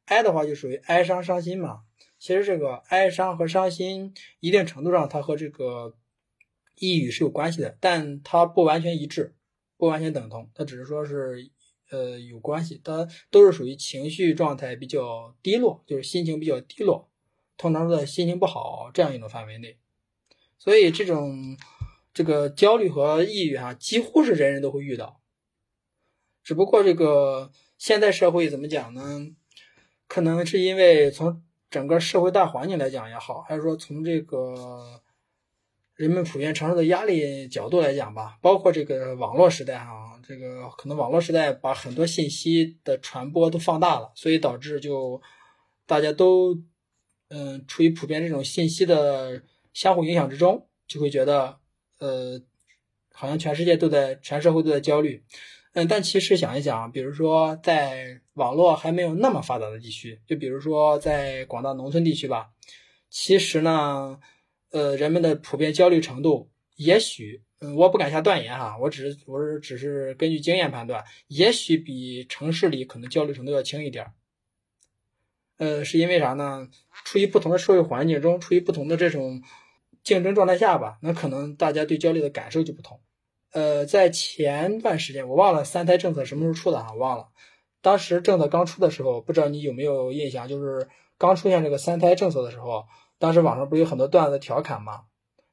[0.07, 1.83] 哀的话就属于哀伤伤心嘛。
[2.19, 5.95] 其实这个哀伤和伤心一定程度上它和这个
[6.75, 9.35] 抑郁是有关系的，但它不完全一致，
[9.77, 11.51] 不完全等同，它只是说是
[11.91, 17.09] 呃有关系，它都是属于情绪状态比较低落，就是心情比较低落，
[17.57, 19.79] 通常在心情不好这样一种范围内。
[20.59, 21.57] 所以这种
[22.13, 25.21] 这个焦虑和抑郁哈，几乎是人人都会遇到。
[26.43, 29.29] 只不过这个现代社会怎么讲呢？
[30.09, 35.01] 可能是因为从整个社会大环境来讲也好，还是说从这个
[35.95, 45.21] 人们普遍承受的压力角度来讲吧，包括这个网络时代哈，这个可能网络时代把很多信息的传播都放大了，所以导致就
[45.87, 46.59] 大家都
[47.29, 49.43] 嗯处于普遍这种信息的
[49.75, 51.59] 相互影响之中，就会觉得
[51.99, 52.41] 呃
[53.13, 55.25] 好像全世界都在全社会都在焦虑。
[55.73, 62.51] 嗯，但其实想一想，比如说在网络还没有那么发达的地区，就比如说在广大农村地区吧，
[63.11, 64.21] 其实呢，
[64.71, 74.07] 呃，人们的普遍焦虑程度，也许，嗯，我不敢下断言哈，我只是我是只是根据经验判断，也许比城市里可能焦虑程度要轻一点。
[75.59, 76.69] 呃，是因为啥呢？
[77.05, 79.43] 处于不同的社会环境中，处于不同的这种
[80.05, 83.01] 竞争状态下吧，那可能大家对焦虑的感受就不同。
[83.51, 86.93] 呃，在前段时间，我忘了三胎政策什么时候出的啊？
[86.93, 87.31] 忘了。
[87.89, 90.47] 当时政策刚出的时候，不知道你有没有印象？
[90.47, 92.85] 就是刚出现这个三胎政策的时候，
[93.19, 95.05] 当时网上不是有很多段子调侃嘛？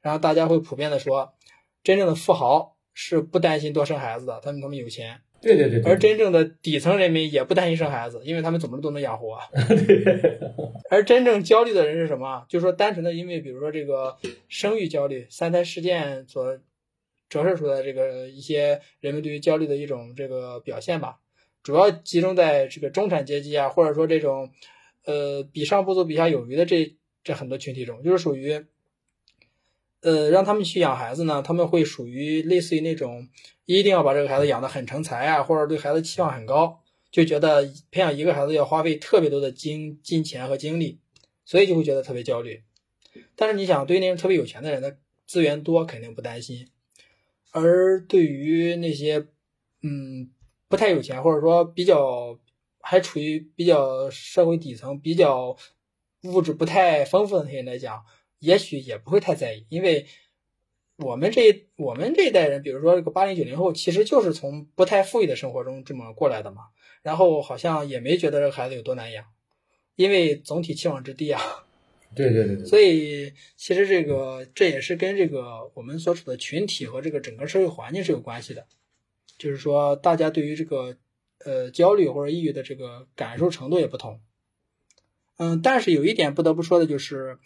[0.01, 1.33] 然后大家会普遍的说，
[1.81, 5.21] 真正的富豪是不担心多生孩子的，他们他们有钱。
[5.39, 5.81] 对对对。
[5.89, 9.39] 而真正的底层人民也不担心生孩子，因为他们怎么都能养活。
[9.53, 10.41] 对。
[10.91, 12.45] 而真正焦虑的人是什么？
[12.49, 14.17] 就是说单纯的因为比如说这个
[14.49, 16.59] 生育焦虑、三胎事件所。
[17.27, 21.17] 折射出来这个一些人们对于焦虑的一种这个表现吧，
[21.65, 24.51] 主要集中在这个中产阶级啊，或者说这种，
[25.03, 28.67] 呃，比上不足比下有余的这这很多群体中，就是属于，
[30.01, 33.27] 呃，让他们去养孩子呢，他们会属于类似于那种
[33.65, 40.99] 一定要把这个孩子养得很成才啊，或者对孩子期望很高，就觉得培养一个孩子要花费特别多的金金钱和精力，
[41.45, 42.61] 所以就会觉得特别焦虑。
[43.35, 46.67] 但是你想，对于那种特别有钱的人，他资源多，肯定不担心。
[47.49, 49.25] 而对于那些，
[49.81, 50.29] 嗯，
[50.75, 52.37] 不不太有钱，或者说比较
[52.81, 55.55] 还处于比较社会底层、比较
[56.23, 58.03] 物质不太丰富的那些人来讲，
[58.39, 60.05] 也许也不会太在意，因为
[60.97, 66.63] 我们这我们这一代人，比如说这个八零九零后，其实就是从不太富裕的生活中这么过来的嘛，
[67.03, 69.23] 然后好像也没觉得这个孩子有多难养，
[69.95, 71.41] 因为总体期望值低啊。
[72.13, 78.67] 对对对对，所以其实这个这也是跟这个我们所处的群体和这个整个社会环境是有关系的，
[79.37, 80.97] 就是说大家对于这个
[81.39, 84.19] 呃焦虑或者抑郁的这个感受程度也不同。
[85.37, 87.39] 嗯，但是有一点不得不说的就是，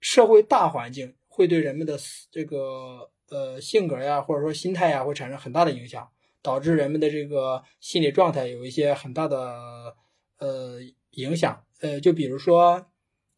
[0.00, 1.98] 社会大环境会对人们的
[2.30, 6.08] 这个呃性格呀或者说心态呀会产生很大的影响，
[6.42, 9.96] 导致人们的这个心理状态有一些很大的
[10.38, 10.80] 呃
[11.10, 11.64] 影响。
[11.80, 12.86] 呃，就比如说。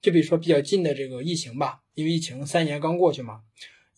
[0.00, 3.42] 就比如说比较近的这个疫情吧，因为疫情三年刚过去嘛，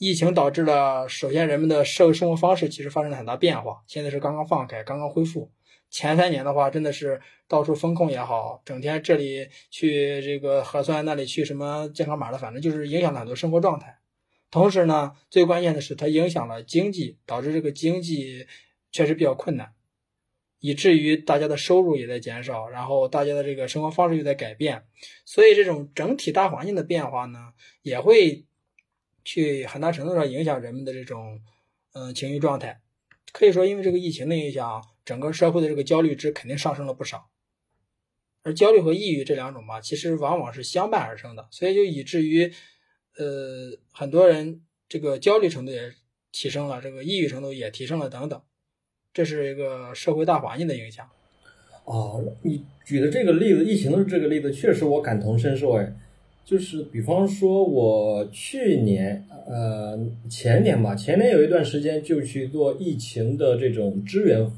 [0.01, 5.53] 疫情导致了首先人们的社会生活方式其实发生了很大变化，现在是刚刚放开，刚刚恢复。
[5.91, 13.99] 前三年的话，真的是到处风控也好，整天这里去这个核酸，那里去什么健康码的，反正就是影响了很多生活状态。
[14.51, 18.47] 同时呢，最关键的是它影响了经济，导致这个经济
[18.91, 19.75] 确实比较困难。
[20.61, 24.83] 以至于大家的收入也在减少，然后大家的这个生活方式又在改变，
[25.27, 28.47] 所以这种整体大环境的变化呢，也会
[29.25, 31.41] 去很大程度上影响人们的这种
[31.93, 32.81] 嗯情绪状态。
[33.33, 37.31] 可以说，因为这个疫情的影响，整个社会的这个焦虑值肯定上升了不少。
[38.43, 42.53] 而焦虑和抑郁这两种嘛，其实往往是相伴而生的，所以就以至于
[43.17, 45.93] 呃很多人这个焦虑程度也
[46.33, 48.43] 提升了，这个抑郁程度也提升了等等。
[49.13, 51.09] 这是一个社会大环境的影响。
[51.85, 55.73] 哦，你举的这个例子，疫情的这个例子，确实我感同身受。
[55.75, 55.93] 哎，
[56.45, 59.99] 就是比方说，我去年呃
[60.29, 64.51] 前年吧，前年有一段时间就去做疫情的这种支援，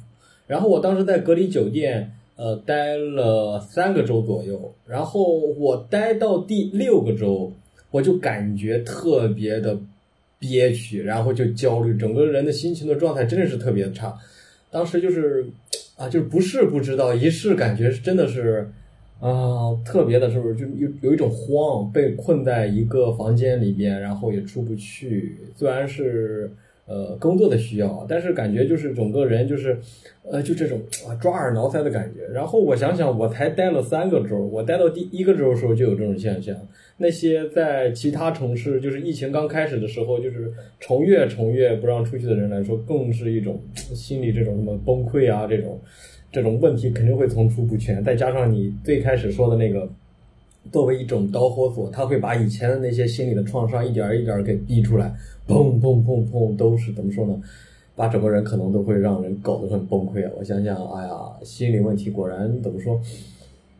[0.46, 7.52] 然后我当时在隔离酒店呃待了三个周左右，然后我待到第六个周，
[7.90, 9.78] 我就感觉特别的
[10.38, 14.18] 憋屈，然后就焦虑，整个人的心情的状态真的是特别差。
[14.70, 15.46] 当时就是，
[15.96, 18.66] 啊，就是不是不知道，一试感觉真的是，
[19.22, 25.38] 啊，特别的是不是就有有一种慌，被困在一个房间里边，然后也出不去。
[25.54, 26.50] 虽然是
[26.86, 29.78] 呃工作的需要，但是感觉就是整个人就是，
[30.28, 30.80] 呃，就这种
[31.20, 32.26] 抓耳挠腮的感觉。
[32.32, 36.56] 然后我想想，我才待了三个周，我待到第一个周的时候就有这种现象。
[36.96, 45.80] 那些在其他城市，就是疫情刚开始的时候，就是重越重越不让出去的人来说，更是一种心理这种什么崩溃啊，这种
[46.32, 48.02] 这种问题肯定会层出不穷。
[48.02, 49.88] 再加上你最开始说的那个，
[50.72, 55.14] 作为一种导火索，他会把以前的那些心理的创伤一点一点给逼出来，
[55.46, 57.40] 砰砰砰砰，都是怎么说呢？
[57.94, 60.32] 把整个人可能都会让人搞得很崩溃啊！
[60.38, 61.12] 我想想，哎呀，
[61.44, 62.98] 心理问题果然怎么说？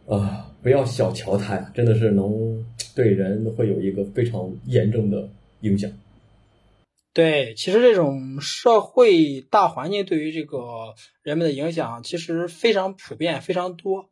[0.07, 2.63] 啊，不要小瞧它呀，真的是能
[2.95, 5.27] 对人会有一个非常严重的
[5.63, 5.91] 影响。
[7.13, 14.11] 对，其实这种社会大环境对于这个人们的影响其实非常普遍、非常多。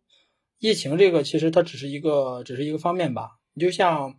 [0.59, 3.39] 疫情这个其实它只是一个，只是一个方面吧。
[3.55, 4.15] 你就像，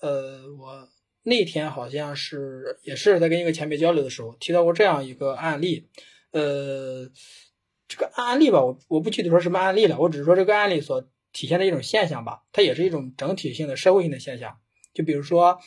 [0.00, 0.88] 呃，我
[1.22, 5.88] 那天好像是也是在跟一个前辈交流的时候提到过这样一个案例，
[6.32, 7.10] 呃。
[7.86, 14.56] 这个案例吧，我我不具体说什么案例了，我只是说这个案例所体现的一种现象吧，它也是一种整体性的社会性的现象。
[14.94, 15.60] 就比如说，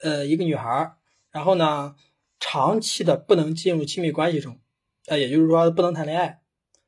[0.00, 0.96] 呃，一个女孩，
[1.38, 1.94] 然后呢，
[2.40, 4.58] 长期的不能进入亲密关系中，
[5.06, 6.40] 呃，也就是说不能谈恋爱，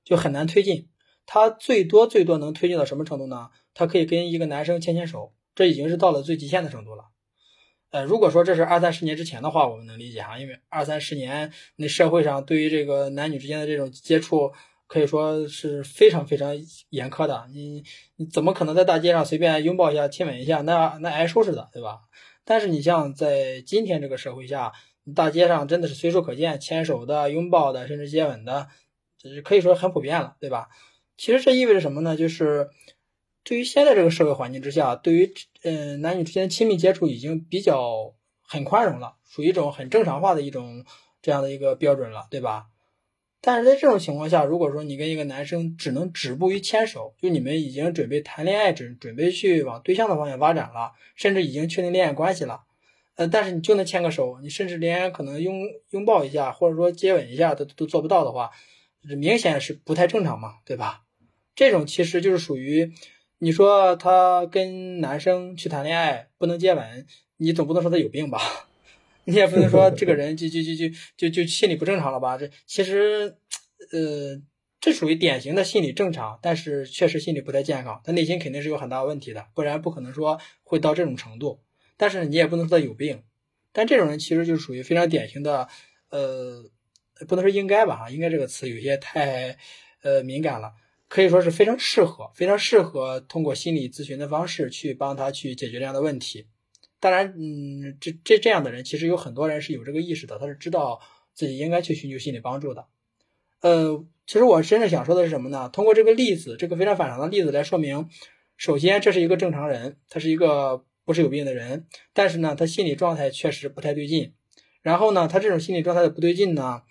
[0.04, 0.88] 就很难推进。
[1.24, 3.50] 她最多最多能推进到什么程度呢？
[3.74, 7.04] 她可以跟一个男生牵牵手，这已经是到了最极限的程度了。
[7.90, 14.50] 呃，如果说这是二三十年之前的话，我们能理解哈，因为二三十年那社会上对于这个男女之间的这种接触，
[14.88, 16.52] 可以说是非常非常
[16.88, 17.46] 严苛的。
[17.52, 17.84] 你
[18.16, 20.62] 你怎么可能在大街上随便拥抱一下、亲吻一下？
[20.62, 22.00] 那那挨收拾的，对吧？
[22.50, 24.72] 但是你像在今天这个社会下，
[25.14, 28.66] 大街上真的是随处可见牵手的、拥抱的，甚至接吻的，
[29.16, 30.66] 就是可以说很普遍了，对吧？
[31.16, 32.16] 其实这意味着什么呢？
[32.16, 32.70] 就是。
[33.44, 35.32] 对于现在这个社会环境之下，对于
[35.62, 40.84] 嗯男女之间亲密接触已经比较很宽容了，属于一种很正常化的一种
[41.22, 42.66] 这样的一个标准了，对吧？
[43.40, 52.60] 但是在这种情况下，如果说你跟一个男生只能止步于牵手，就你们已经准备谈恋爱，准准备去往对象的方向发展了，甚至已经确定恋爱关系了，
[53.16, 58.50] 呃，但是你就能牵个手，你甚至连可能拥拥抱一下，或者说接吻一下都都做不到的话，
[59.18, 61.02] 明显是不太正常嘛，对吧？
[61.54, 62.92] 这种其实就是属于。
[63.42, 67.06] 你说他跟男生去谈恋爱不能接吻，
[67.38, 68.38] 你总不能说他有病吧？
[69.24, 72.36] 你也不能说这个人就就就就就就心理不正常了吧？
[72.38, 73.36] 这其实
[73.92, 74.40] 呃，
[74.80, 81.60] 这属于典型的心理正常，但是确实心理不太健康，他内心肯定是有很大问题的，不然不可能说会到这种程度。
[81.96, 83.22] 但是你也不能说他有病，
[83.72, 85.68] 但这种人其实就属于非常典型的，
[86.08, 86.64] 呃，
[87.28, 89.58] 不能说应该吧，应该这个词有些太
[90.02, 90.72] 呃敏感了，
[91.08, 96.46] 可以说是非常适合，非常适合通过心理咨询的方式去帮他去解决这样的问题。
[97.00, 101.00] 当然，嗯，这这这样的人其实有很多人是有这个意识的，他是知道
[101.34, 102.86] 自己应该去寻求心理帮助的。
[103.60, 105.68] 呃，其实我真正想说的是什么呢？
[105.72, 108.08] 通过这个例子，这个非常反常的例子来说明，
[108.56, 110.84] 首先这是一个正常人，他是一个。
[111.02, 114.34] 不是有病的人，但是呢，他心理状态确实不太对劲。
[114.80, 116.82] 然后呢，他这种心理状态的不对劲呢，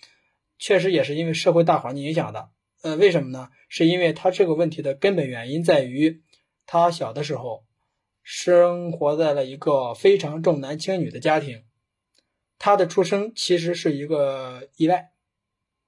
[0.58, 2.50] 确实也是因为社会大环境影响的。
[2.82, 3.50] 呃，为什么呢？
[3.70, 6.22] 是因为他这个问题的根本原因在于，
[6.66, 7.64] 他小的时候
[8.32, 11.64] 生活在了一个非常重男轻女的家庭，
[12.60, 15.12] 他的出生其实是一个意外。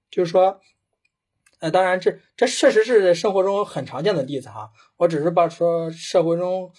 [0.10, 0.60] 就是说，
[1.60, 4.72] 呃，当然这这确实是生活中很常见的例子哈。
[4.98, 6.72] 我只是把说社会中。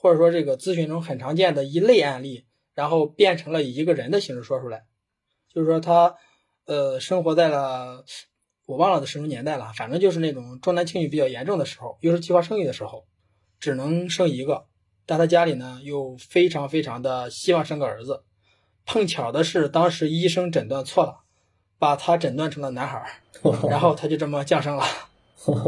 [0.00, 4.84] 或者说这个咨询中很常见的一类案例，然后变成了以一个人的形式说出来，
[5.52, 6.14] 就是说他，
[6.66, 8.04] 呃，生活在了
[8.64, 13.08] 我忘了的什么年代了，反正就是那种重男轻女比较严重的时候，又是计划生育的时候，
[13.58, 14.67] 只能生一个，
[15.08, 18.24] 但他家里呢又非常非常的希望生个儿子，
[18.84, 21.20] 碰巧的是当时医生诊断错了，
[21.78, 23.22] 把他诊断成了男孩，
[23.70, 24.84] 然后他就这么降生了，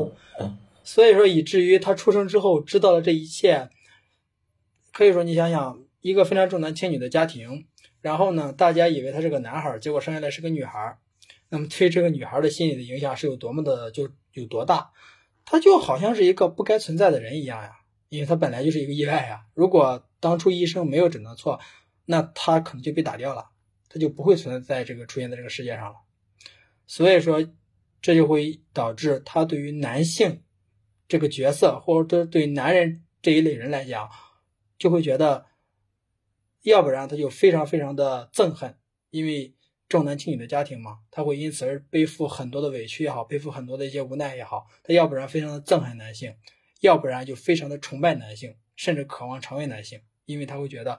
[0.84, 3.70] 所以说以至于他出生之后知道了这一切。
[4.93, 7.64] 可以说，你想想，一个非常重男轻女的家庭，
[8.03, 10.99] 然后呢，大家以为他是个男孩，结果生下来是个女孩，
[11.49, 14.91] 那么对这个女孩的心理的影响是有多么的就有多大？
[15.47, 17.70] 他就好像是一个不该存在的人一样呀，
[18.11, 19.40] 因为他本来就是一个意外啊。
[19.54, 21.58] 如果当初医生没有诊断错，
[22.04, 23.50] 那他可能就被打掉了，
[23.88, 25.96] 他就不会存在这个出现在这个世界上了。
[26.86, 27.42] 所以说，
[28.02, 30.42] 这就会导致他对于男性
[31.08, 34.11] 这个角色，或者说对男人这一类人来讲。
[34.78, 35.44] 就会觉得，
[36.62, 38.78] 要不然他就非常非常的憎恨，
[39.11, 39.54] 因为
[39.90, 44.66] 重男轻女的家庭嘛，他会因此而背负很多的委屈也好，背负很多的一些无奈也好。
[44.82, 46.34] 他要不然非常的憎恨男性，
[46.80, 50.98] 要不然就非常的崇拜男性，甚至渴望成为男性，因为他会觉得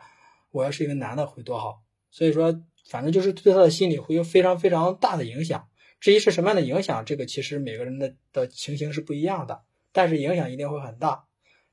[0.51, 1.84] 我要是一个男的会多好。
[2.09, 5.67] 所以说，反正就是对他的心理会有非常非常大的影响。
[5.99, 9.61] 至于是什么样的影响，这个其实每个人的的情形是不一样的，
[9.91, 11.25] 但是影响一定会很大。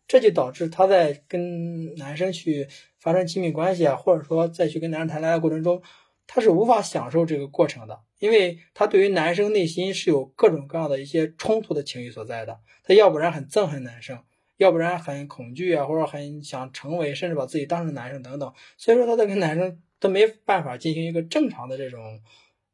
[0.07, 2.67] 这就导致他在跟男生去
[2.99, 5.83] 发生亲密关系啊，或者说再去跟男生谈恋爱过程中，
[6.29, 12.61] 他是无法享受这个过程的，因为他对于男生内心是有各种各样的一些冲突的情绪所在的。
[12.85, 14.23] 他要不然很憎恨男生，
[14.59, 18.53] 要不然很恐惧啊，或者很想成为，甚至把自己当成男生等等。
[18.77, 22.21] 所以说他在跟男生都没办法进行一个正常的这种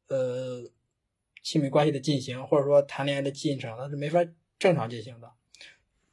[0.09, 0.69] 呃
[1.41, 4.19] 亲密关系的进行，或者说谈恋爱的进程，他是没法
[4.59, 5.31] 正常进行的。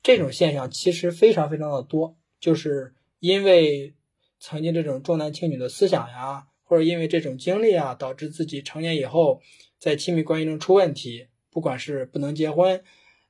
[0.02, 3.94] 这种现象其实非常非常的多，就是因为
[4.40, 9.42] 曾经这种重男轻女的思想呀，或者因为这种经历啊，导致自己成年以后
[9.78, 12.82] 在亲密关系中出问题，不管是不能结婚，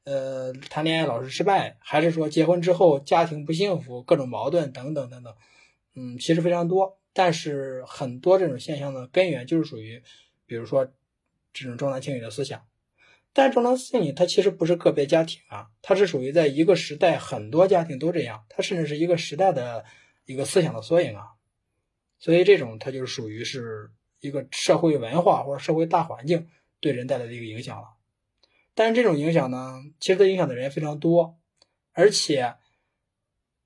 [0.05, 5.34] 呃，谈恋爱老是失败，还是说结婚之后家庭不幸福，各种矛盾等等等等，
[5.97, 7.01] 嗯，其实非常多。
[7.12, 10.01] 但是很多这种现象的根源就是属于，
[10.47, 10.86] 比如说
[11.53, 12.62] 这种重男轻女的思想。
[13.32, 19.84] 但重男轻女，它其实不是个别家庭啊，它是属于在一个时代很多家庭都这样，它甚至是一个时代的
[20.26, 21.24] 一个思想的缩影啊。
[22.23, 26.47] 所以这种它就属于是一个社会文化或者社会大环境
[26.79, 27.89] 对人带来的一个影响了。
[28.77, 31.37] 但是这种影响呢，其实它影响的人非常多，
[31.91, 32.55] 而且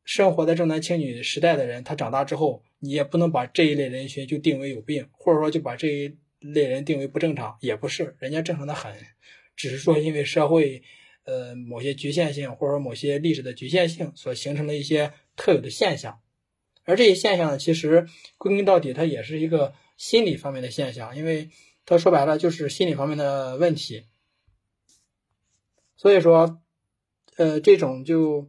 [0.05, 8.95] 生活在重男轻女时代的人，他长大之后，你也不能把这一类人群就定为有病，或者说就把这一类人定为不正常，也不是，人家正常的很。
[9.55, 10.83] 只是说，因为社会，
[11.25, 16.21] 呃，某些局限性，或者某些历史的局限性，所形成的一些特有的现象，
[16.87, 18.09] 而这些现象呢，其实
[18.39, 21.51] 归根到底，它也是一个心理方面的现象，因为
[21.85, 24.05] 它说白了就是心理方面的问题。
[25.97, 26.63] 所以说，
[27.37, 28.49] 呃，这种就，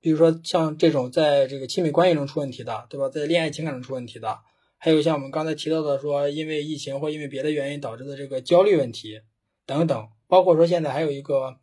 [0.00, 3.08] 比如说像这种在这个亲密关系中出问题的，对吧？
[3.08, 4.40] 在恋爱情感中出问题的，
[4.76, 9.20] 还有像我们刚才提到的，说因为疫情或因为别的原因导致的这个焦虑问题。
[9.66, 11.58] 等等，包括说现在还有一个，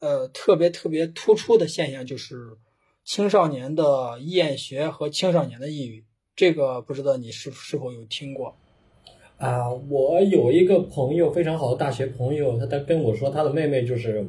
[0.00, 2.58] 呃，特别特别突出的现象，就是
[3.04, 6.04] 青少年的厌学和青少年的抑郁。
[6.34, 8.56] 这个不知道你是是否有听过？
[9.36, 14.26] 啊，我有一个朋友，非常好的大学朋友，他他跟我说，他的妹妹就是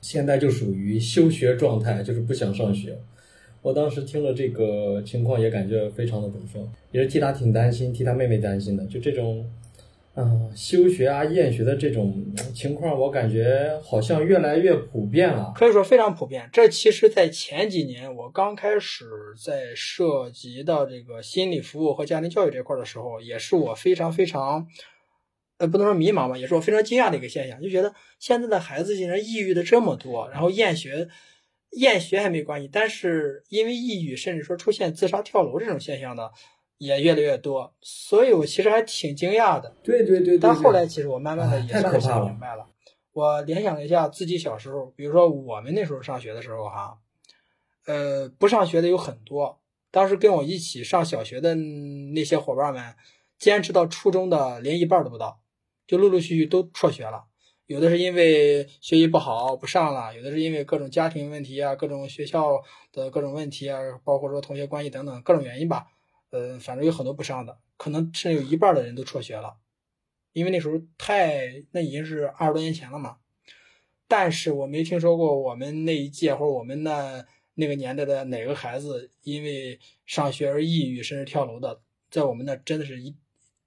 [0.00, 2.96] 现在就属于休学状态，就是不想上学。
[3.62, 8.86] 我当时听了这个情况，也感觉非常的怎么说，也是替他挺担心，替他妹妹担心的。
[8.86, 9.44] 就这种。
[10.20, 12.12] 嗯，休学啊、厌学的这种
[12.52, 15.52] 情况，我感觉好像越来越普遍了。
[15.54, 16.50] 可以说非常普遍。
[16.52, 19.04] 这其实，在前几年我刚开始
[19.40, 24.66] 在涉及到这个心理服务和家庭教育这块的时候，也是我非常非常，
[25.58, 31.06] 呃，不能说迷茫吧，也是我非常惊讶的一个现象，就觉得现在的孩子竟然抑郁的这么多，然后厌学，
[31.76, 36.30] 厌学还没关系，但是因为抑郁，甚至说出现自杀跳楼这种现象呢。
[36.78, 39.76] 也越来越多，所以我其实还挺惊讶的。
[39.82, 42.66] 对对对，但后来其实我慢慢的也算是想明白了。
[43.12, 46.98] 我联想了一下自己小时候，比如说我们那时候上学的时候哈，
[47.86, 49.60] 呃，不上学的有很多。
[49.90, 52.94] 当时跟我一起上小学的那些伙伴们，
[53.38, 55.40] 坚持到初中的连一半都不到，
[55.86, 57.24] 就陆陆续续都辍学了。
[57.66, 62.62] 有的是因为学习不好不上了，有的是因为各种家庭问题啊，各种学校
[62.92, 65.86] 的各种问题啊，包括说同学关系等等各种原因吧。
[66.30, 69.56] 呃，反正有很多不上的，可能甚至有一半的人都辍学了，
[70.32, 73.18] 因为那时候太那已经是二十多年前了嘛。
[74.06, 83.14] 但是我没听说过我们那一届或者我们那那个年代的哪个孩子因为上学而抑郁甚至跳楼的，在我们那真的是一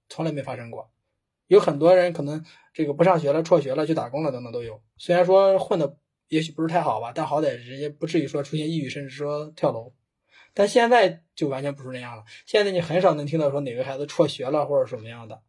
[0.08, 0.90] 从来没发生过。
[1.46, 4.82] 有很多人可能这个不上学了、辍学了、去打工了等等都有。
[4.96, 5.96] 虽然说混的
[6.28, 9.92] 也许不是太好吧，但好歹人家不至于说出现抑郁甚至说跳楼。
[10.54, 12.24] 但现在就完全不是那样了。
[12.46, 15.40] 现在你很少能听到说哪个孩子辍学了或者什么样的，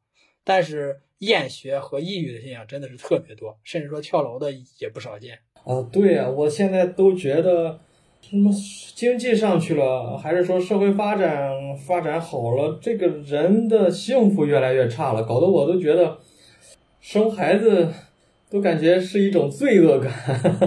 [0.43, 5.39] 但是厌学和抑郁的现象真的是特别多，甚至说跳楼的也不少见。
[5.63, 7.79] 啊，对呀，我现在都觉得
[8.21, 8.51] 什么
[8.95, 16.17] 经济上去了，还是说社会发展发展好了，这个人的幸福越来越差了，搞得我都觉得
[16.99, 17.87] 生孩子
[18.49, 20.11] 都感觉是一种罪恶感，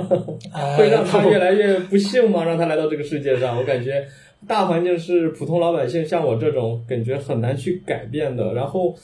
[0.77, 2.45] 会让他越来越不幸吗？
[2.45, 4.07] 让他来到这个世界上，我感觉。
[4.47, 8.55] 大环境是普通老百姓像我这种感觉很难去改变的。
[8.55, 8.95] 然后，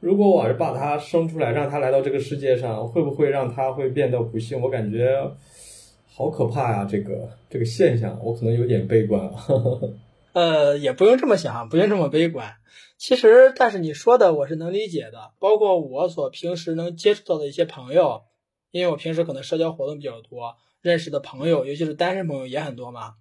[0.00, 4.60] 如果我是把他生出来，让他来到这个世界上，会不会让他会变得不幸？
[4.60, 5.30] 我感觉
[6.06, 6.86] 好可怕呀！
[6.90, 9.30] 这个这个现象，我可能有点悲观。
[10.32, 12.54] 呃，也不用这么想，不用这么悲观。
[12.96, 15.32] 其实，但是你说的我是能理解的。
[15.38, 18.22] 包括我所平时能接触到的一些朋友，
[18.70, 23.14] 因为我平时可能社交活动比较多，认识的朋友，尤其是单身朋友也很多嘛。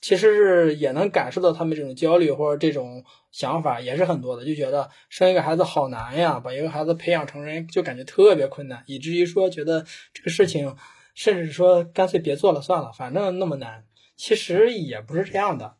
[0.00, 9.84] 其实是也能感受到他们这种焦虑或者这种想法也是很多的，就觉得生一个孩子好难呀，把一个孩子培养成人就感觉特别困难，以至于说觉得
[10.14, 10.76] 这个事情，
[11.14, 13.84] 甚至说干脆别做了算了，反正那么难。
[14.16, 15.76] 其实也不是这样的，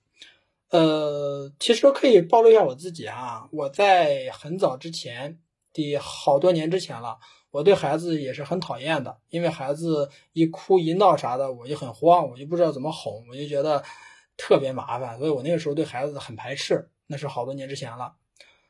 [0.70, 5.38] 呃，其实可以暴露一下我自己啊，我在很早之前，
[5.72, 7.18] 的好多年之前了。
[7.50, 13.82] 我对孩子也是很讨厌的，因为孩子一哭一闹啥的，我就很慌，我就不知道怎么哄，我就觉得
[14.39, 16.89] 特别麻烦，所以我那个时候对孩子很排斥。
[17.11, 18.16] 那是好多年之前了，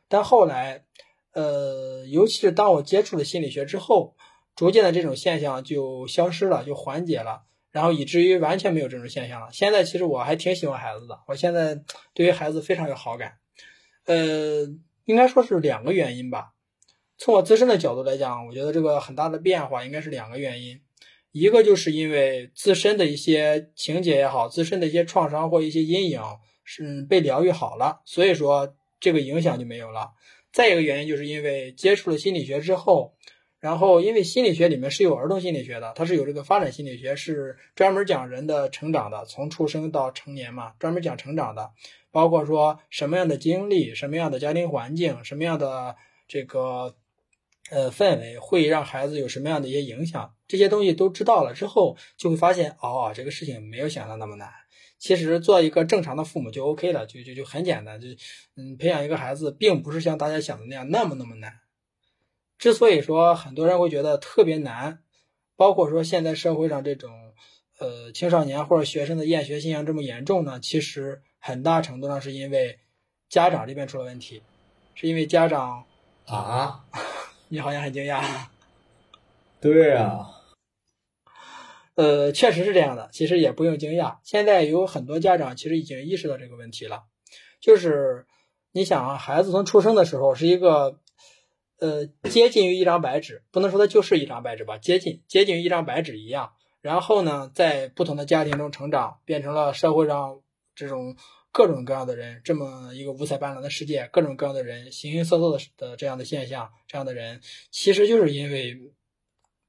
[0.06, 0.84] 但后来，
[1.32, 4.14] 呃，尤其是当我接触了心理学之后，
[4.54, 7.42] 逐渐的这种现象就消失了，就缓解了，
[7.72, 9.48] 然后以至于完全没有这种现象了。
[9.50, 11.82] 现在其实我还挺喜欢孩子的，我现在
[12.14, 13.38] 对于孩子非常有好感。
[14.04, 14.68] 呃，
[15.04, 16.52] 应该说是两个原因吧。
[17.16, 20.80] 从我自身的角度来讲，我觉得这个很大的变化应该是两个原因，
[21.30, 26.20] 一个就是因为自身的一些情节也好，自身的一些创伤或一些阴影
[26.64, 30.12] 是被疗愈好了，所以说这个影响就没有了。
[30.52, 33.14] 再一个原因就是因为接触了心理学之后，
[33.60, 41.70] 然后因为心理学里面是有儿童心理学的，它是有这个发展心理学，是专门讲人的成长的，从出生到成年嘛，专门讲成长的，
[42.10, 46.96] 包括说什么样的经历、什么样的家庭环境、什么样的这个。
[47.70, 50.34] 呃，氛围会让孩子有什么样的一些影响？
[50.46, 54.50] 这些东西都知道了之后，就会发现哦，这个事情没有想象那么难。
[54.98, 58.00] 其实做一个正常的父母就 OK 了，就就就很简单。
[58.00, 58.08] 就
[58.56, 61.52] 嗯，培养一个孩子，并不是像大家想的那样那么那么难。
[62.58, 65.00] 之所以说很多人会觉得特别难，
[65.54, 67.12] 包括说现在社会上这种
[67.78, 72.80] 呃青少年或者学生的厌学现象这么严重呢，其实很大程度上是因为
[73.28, 74.42] 家长这边出了问题，
[74.94, 75.84] 是因为家长
[76.24, 76.86] 啊。
[77.50, 78.22] 你好像很惊讶，
[79.58, 80.28] 对啊，
[81.94, 83.08] 呃，确实是这样的。
[83.10, 87.04] 其实也不用惊讶，现在有很多家长其实已经意识到这个问题了。
[87.58, 88.26] 就是
[88.72, 90.98] 你想啊，孩子从出生的时候是一个，
[91.78, 96.52] 呃，接近于一张白纸，不能说他就是一张白纸吧，接近接近于一张白纸一样。
[96.82, 100.42] 然后呢，在不同的家庭中成长，变成了社会上
[100.74, 101.16] 这种。
[101.58, 107.40] 各种各样的人，这么一个五彩斑斓的世界，各种各样的人，形形色色的的这样的现象，这样的人，
[107.72, 108.78] 其实就是因为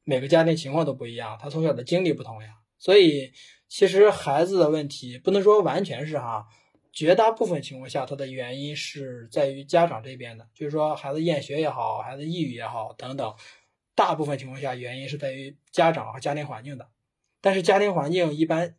[0.03, 2.59] 每个家庭情况都不一样，他从小的经历不同呀。
[2.77, 3.33] 所以，
[3.67, 6.45] 其实孩子的问题不能说完全是哈，
[6.93, 13.33] 绝大部分情况下，它的原因是在于家长这边的，就是说孩子厌学也好，孩子抑郁也好等等，
[13.95, 16.87] 大部分情况下原因是在于家长和家庭环境的。
[17.41, 18.75] 但是家庭环境一般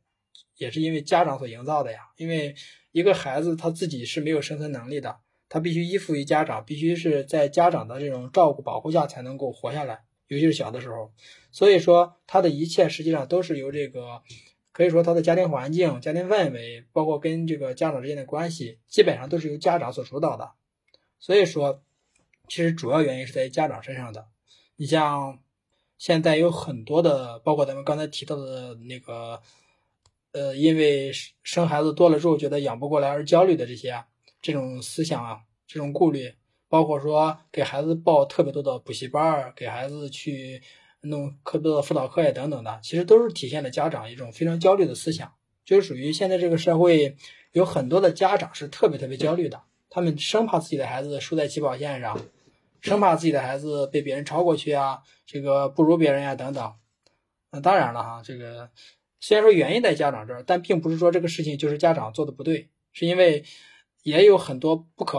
[0.54, 2.54] 也是因为家长所营造的呀，因为
[2.92, 5.16] 一个孩子他自己是没有生存能力的，
[5.48, 11.12] 他必须依附于家长，必须是在家长的这种照顾保护下才能够活下来，尤其是小的时候。
[11.52, 14.22] 所以说，他的一切实际上都是由这个。
[14.72, 20.52] 可以说，他的家庭环境、家庭氛围，包括跟这个家长之间的关系，基本上都是由家长所主导的。
[21.18, 21.82] 所以说，
[22.48, 24.28] 其实主要原因是在家长身上的。
[24.76, 25.40] 你像
[25.98, 29.42] 现在有很多的，包括咱们刚才提到的那个，
[30.32, 31.10] 呃，因为
[31.42, 34.04] 生孩子多了之后觉得养不过来而焦虑的这些
[34.40, 36.34] 这种思想啊，这种顾虑，
[36.68, 40.62] 包括说给孩子报特别多的补习班儿，给孩子去。
[41.02, 45.32] 弄特别的辅导课呀等等的，其实都是体现了家长一种非常焦虑的思想，
[45.64, 47.16] 就是属于现在这个社会
[47.52, 52.20] 有很多的家长是特别特别焦虑的，他们生怕自己的孩子输在起跑线上，
[52.82, 56.74] 生怕自己的孩子被别人超过去啊，这个不如别人呀等等。
[57.50, 58.68] 那当然了哈，这个
[59.20, 63.44] 虽然说原因在家长这儿，但并不是说这个事情就是家长做的不对，是因为
[64.02, 65.18] 也有很多不可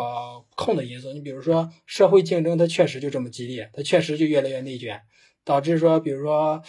[0.55, 1.13] 控的因素。
[1.13, 5.01] 你比如说社会竞争，它确实就这么激烈，它确实就越来越内卷。
[5.43, 6.61] 导致说，比如说，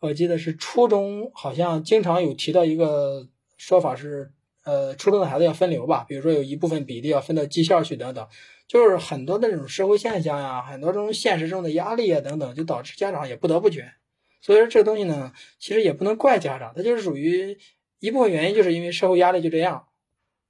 [0.00, 4.32] 我记得是初中，好像经常有提到一个说法是，
[4.64, 8.26] 呃，初中的孩子要分流吧，比如说有一部分比例要分到技校去等等，
[8.66, 13.92] 就是很多那种社会现象呀，很多这种现实中的压力啊等等，就导致家长也不得不卷。
[14.40, 17.58] 所以说这个东西呢，其实也不能怪家长，它就是属于
[17.98, 19.86] 一部分原因，就是因为社会压力就这样。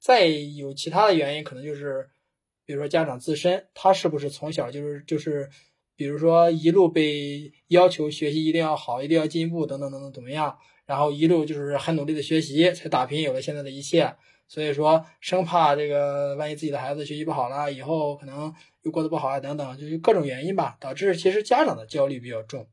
[0.00, 2.08] 再有其他的原因，可能就是，
[2.64, 5.48] 比如说家长自身，他是不是从小就是就是。
[5.98, 10.56] 比如说一路被要求学习一定要好，一定要进步，等等等等，怎么样？
[10.86, 14.14] 然后一路就是很努力的学习，才打拼有了现在的一切。
[14.46, 22.68] 所以说，生怕这个万一自己的孩子学习不好了，以后可能又过得不好啊，等等，就是各种原因吧，导致其实家长的焦虑比较重，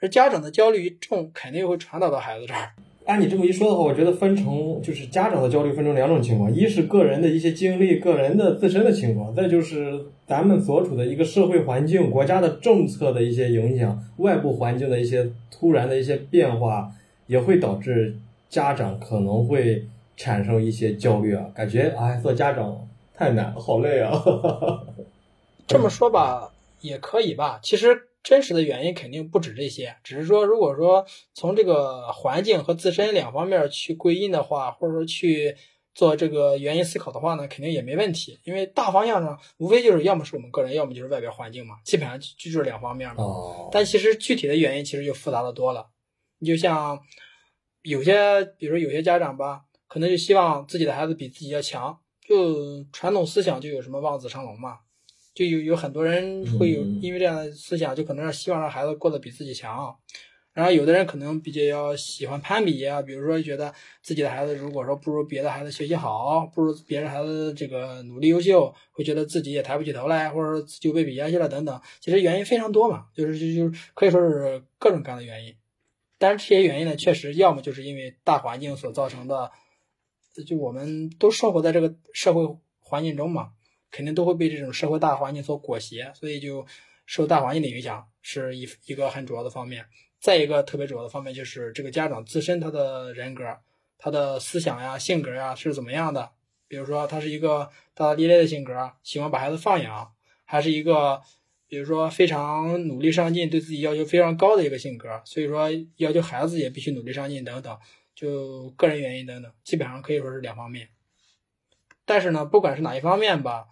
[0.00, 2.70] 而家长的焦虑一重，肯定会传导到孩子这儿。
[3.06, 16.90] 按你这么一说的话，我觉得分成就是家长的焦虑分成两种情况，一是个人的一些经历、个人的自身的情况，再就是咱们所处的一个社会环境、国家的政策的一些影响、外部环境的一些突然的一些变化，
[17.28, 18.16] 也会导致
[18.50, 19.86] 家长可能会
[20.16, 24.20] 产生一些焦虑啊，感觉哎，做家长太难，好累啊。
[25.66, 28.05] 这么说吧，也可以吧，其实。
[28.26, 35.56] 真实的原因肯定不止这些，只是说，如果说从这个环境和自身两方面去归因的话，或者说去
[35.94, 38.40] 做这个原因思考的话呢，肯定也没问题。
[38.42, 43.22] 因为大方向上，无非就是要么是我们个人，要么就是外边环境嘛，基本上就就是两方面嘛。
[43.70, 45.86] 但其实具体的原因其实就复杂的多了。
[46.40, 47.00] 你就像
[47.82, 51.96] 有些，比如说有些家长吧，可能就希望自己的孩子比自己要强，
[52.28, 54.80] 就传统思想就有什么望子成龙嘛。
[55.36, 59.94] 就有有很多人会有因为这样的思想，就可能让希望让孩子过得比自己强，
[60.54, 63.70] 然后有的人可能比较喜欢攀比啊，比如说觉得
[64.02, 71.78] 自己的孩子如果说不如别的孩子学习好，不如别人孩子这个努力优秀，会觉得自己也抬不起头来，或者说就被比下去了等等。
[72.00, 75.54] 其实原因非常多嘛，就是就就可以说是各种各样的原因。
[76.16, 79.50] 但是这些原因呢，确实要么就是因为大环境所造成的，
[80.46, 83.50] 就我们都生活在这个社会环境中嘛。
[83.96, 86.66] 肯定都会被这种社会大环境所裹挟，所以就
[87.06, 89.86] 受大环境的影响是一一个很主要的方面。
[90.20, 93.56] 再一个特别主要的方面就是这个家长自身他的人格、
[93.96, 96.30] 他的思想呀、性格呀是怎么样的。
[96.68, 100.12] 比如说他是一个大大咧咧的性格，喜欢把孩子放养，
[100.44, 101.22] 还是一个
[101.66, 105.22] 比如说非常努力上进、对自己要求非常高的一个性格。
[105.24, 107.78] 所以说要求孩子也必须努力上进等等，
[108.14, 110.90] 就个人原因等等，基本上可以说是两方面。
[112.04, 113.66] 但是呢，不管是哪一方面吧，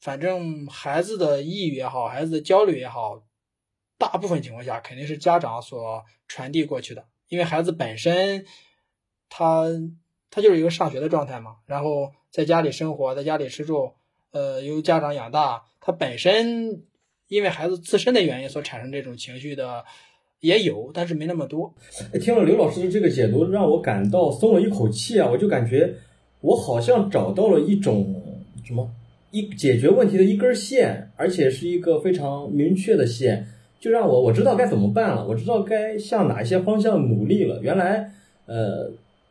[0.00, 3.22] 反正孩子的抑郁也好，孩子的焦虑也好，
[3.98, 7.04] 大部分情况下肯定是家长所传递过去的。
[7.28, 8.46] 因为孩子本身，
[9.28, 9.66] 他
[10.30, 13.92] 他就是一个上学的状态嘛，然后在家里生活，在家里吃住，
[14.30, 16.84] 呃，由家长养大，他本身
[17.26, 19.84] 因为孩子自身的原因所产生这种情绪的
[20.40, 21.74] 也有，但是没那么多。
[22.20, 25.28] 听了刘老师的这个解读，让我感到松了一口气啊！
[25.30, 25.94] 我就感觉。
[26.40, 28.14] 我好像找到了一种
[28.64, 28.88] 什么
[29.30, 33.46] 一解决问题的一根线，而且是一个非常明确的线，
[33.78, 37.60] 就让我我知道该怎么办了，我知道该向哪一些方向努力了。
[37.62, 38.10] 原来，
[38.46, 38.90] 呃，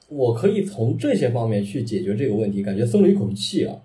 [0.10, 3.76] 我可以从这些方面去解决这个问题，感觉松了一口气啊。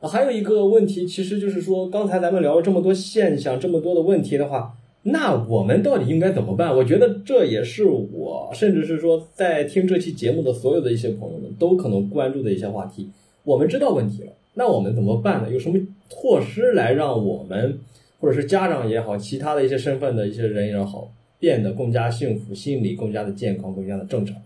[0.00, 4.74] 啊，还有一个问题，其实就是说，刚才咱们聊了这么多现象，这么多的问题的话。
[5.02, 6.76] 那我们到底应该怎么办？
[6.76, 13.08] 我觉得这也是我，甚至是说在听这期节目的所有的一些朋友们都可能关注的一些话题。
[13.44, 15.50] 我们知道问题了，那我们怎么办呢？
[15.50, 15.78] 有什么
[16.08, 17.78] 措施来让我们，
[18.18, 24.36] 或者是家长也好，其他的一些身份的一些人也好，变得更加幸福，心理更加的健康，更加的正常？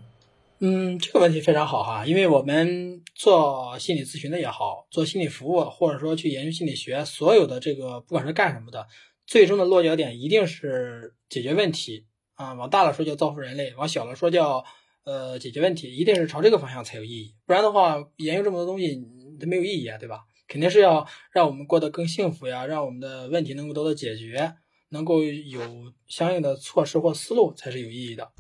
[0.61, 8.87] 嗯，这个问题非常好哈，因为我们做心理咨询的也好，做心理服务，或者说去研究心理学，所有的这个不管是干什么的，
[9.27, 12.55] 最终的落脚点一定是解决问题啊。
[12.55, 14.65] 往大了说叫造福人类，往小了说叫
[15.05, 17.35] 呃解决问题，一定是朝这个方向才有意义。
[17.47, 19.01] 不然的话，研究这么多东西
[19.39, 20.25] 它没有意义啊，对吧？
[20.47, 24.55] 肯定是要让我们过得更幸福呀，让我们的问题能够得到解决，
[24.91, 25.61] 能够有
[26.07, 28.31] 相应的措施或思路才是有意义的。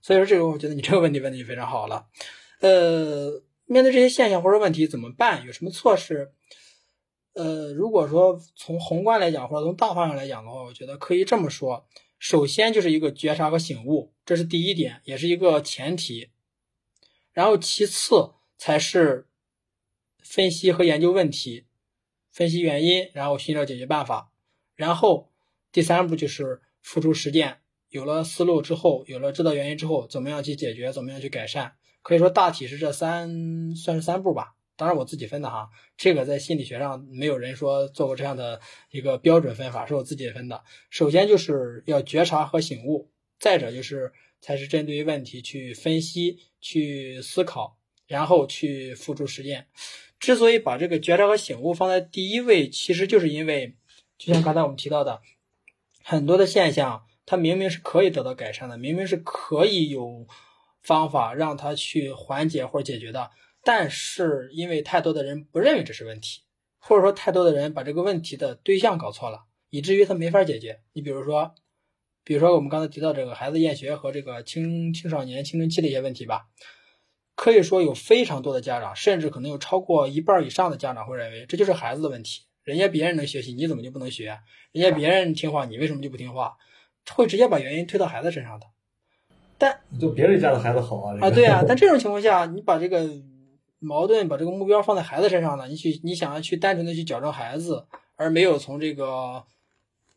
[0.00, 2.06] 所以说，这个我觉得你这个问题问的就非常好了。
[2.60, 5.44] 呃，面对这些现象或者问题怎么办？
[5.46, 6.32] 有什么措施？
[7.34, 11.86] 呃，如果说从宏观来讲，或者从大方向来讲的话，我觉得可以这么说：
[12.20, 16.28] 首先就是一个觉察和醒悟，这是第一点，也是一个前提。
[17.32, 19.26] 然后其次才是
[20.22, 21.64] 分析和研究问题，
[22.30, 24.30] 分析原因，然后寻找解决办法。
[24.76, 25.32] 然后
[25.72, 27.60] 第三步就是付出实践。
[27.88, 31.72] 有了思路之后，有了知道原因之后，怎么样去解决，怎么样去改善？
[32.02, 34.56] 可以说大体是这三，算是三步吧。
[34.80, 35.68] 当然我自己分的哈，
[35.98, 38.58] 这个在心理学上没有人说做过这样的
[38.90, 40.64] 一个标准分法，是我自己分的。
[40.88, 44.10] 首先就是要觉察和醒悟，再者就是
[44.40, 47.76] 才是针对于问题去分析、去思考，
[48.06, 49.66] 然后去付诸实践。
[50.18, 53.76] 之所以把这个觉察和醒悟放在第一位，其实就是因为，
[54.16, 55.20] 就像刚才我们提到的，
[56.02, 57.04] 很多的现象。
[57.26, 60.26] 它明明是可以得到改善的，明明是可以有
[60.82, 63.30] 方法让它去缓解或者解决的，
[63.62, 66.42] 但是因为太多的人不认为这是问题，
[66.78, 70.80] 或者说太多的人把这个问题的对象搞错了，以至于他没法解决。
[70.92, 71.54] 你比如说，
[72.24, 76.46] 比如说我们刚才提到这个孩子厌学和这个青青少年青春期的一些问题吧，
[77.34, 84.38] 可以说有非常多的家长，甚至可能有超过一半以上的家长会认为这就是孩子的问题，人家别人能学习，你怎么就不能学？
[84.72, 86.56] 人家别人听话，你为什么就不听话？
[87.14, 88.66] 会直接把原因推到孩子身上的，
[89.58, 93.08] 但就别人家的孩子好啊啊，对啊，但这种 情况下，你把这个
[93.80, 99.44] 矛盾、把这个目标放在孩子身上了，你去你想要去单纯的去矫正孩子，而没有从这个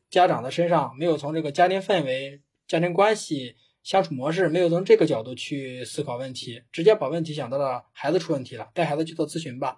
[0.10, 9.78] 家长的身上，没有从这个家庭氛围、家庭关系、相处模式，没有从这个角度去思考问题，直接把问题想到了孩子出问题了，带孩子去做咨询吧。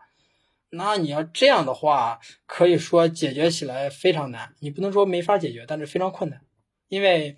[0.72, 6.42] 那你要这样的话，可以说解决起来非常难，你不能说没法解决，但是非常困难。
[6.90, 7.38] 因为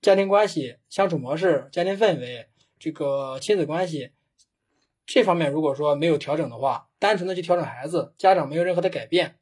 [0.00, 2.46] 家庭关系、相处模式、家庭氛围、
[2.78, 4.12] 这个亲子关系
[5.08, 9.36] 这方面，如果说没有调整的话，单纯的去调整孩子，家长没有任何的改变，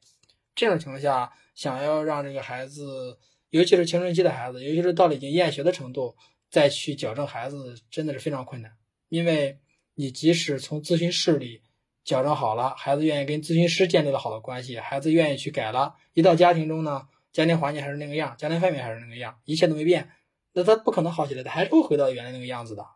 [0.55, 3.17] 这种情况下，想要让这个孩子，
[3.49, 6.15] 尤其是青春期的孩子，尤其是到了已经厌学的程度，
[6.49, 8.71] 再去矫正孩子，真的是非常困难。
[9.09, 9.59] 因为
[9.95, 11.61] 你即使从咨询室里
[12.05, 17.09] 矫正好了，孩子愿意跟咨询师建立了好的关系，孩子愿意去改了，一到家庭中呢？
[17.33, 20.09] 家庭环境还是那个样，家庭氛围还是那个样，一切都没变，
[20.53, 22.87] 那他不可能好起来，他还是会回到原来那个样子的。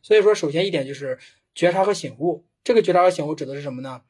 [0.00, 1.18] 所以说，首先一点就是
[1.54, 2.46] 觉察和醒悟。
[2.64, 4.02] 这个觉察和醒悟指的是什么呢？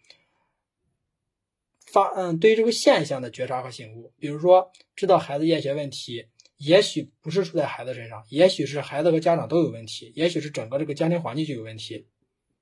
[1.87, 4.13] 发，嗯，对于这个现象的觉察和醒悟。
[4.19, 6.27] 比如说，知道孩子厌学问题，
[6.57, 12.07] 也许不是出在孩子身上，也许是孩子和家长都有问题，也许是整个这个家庭环境就有问题。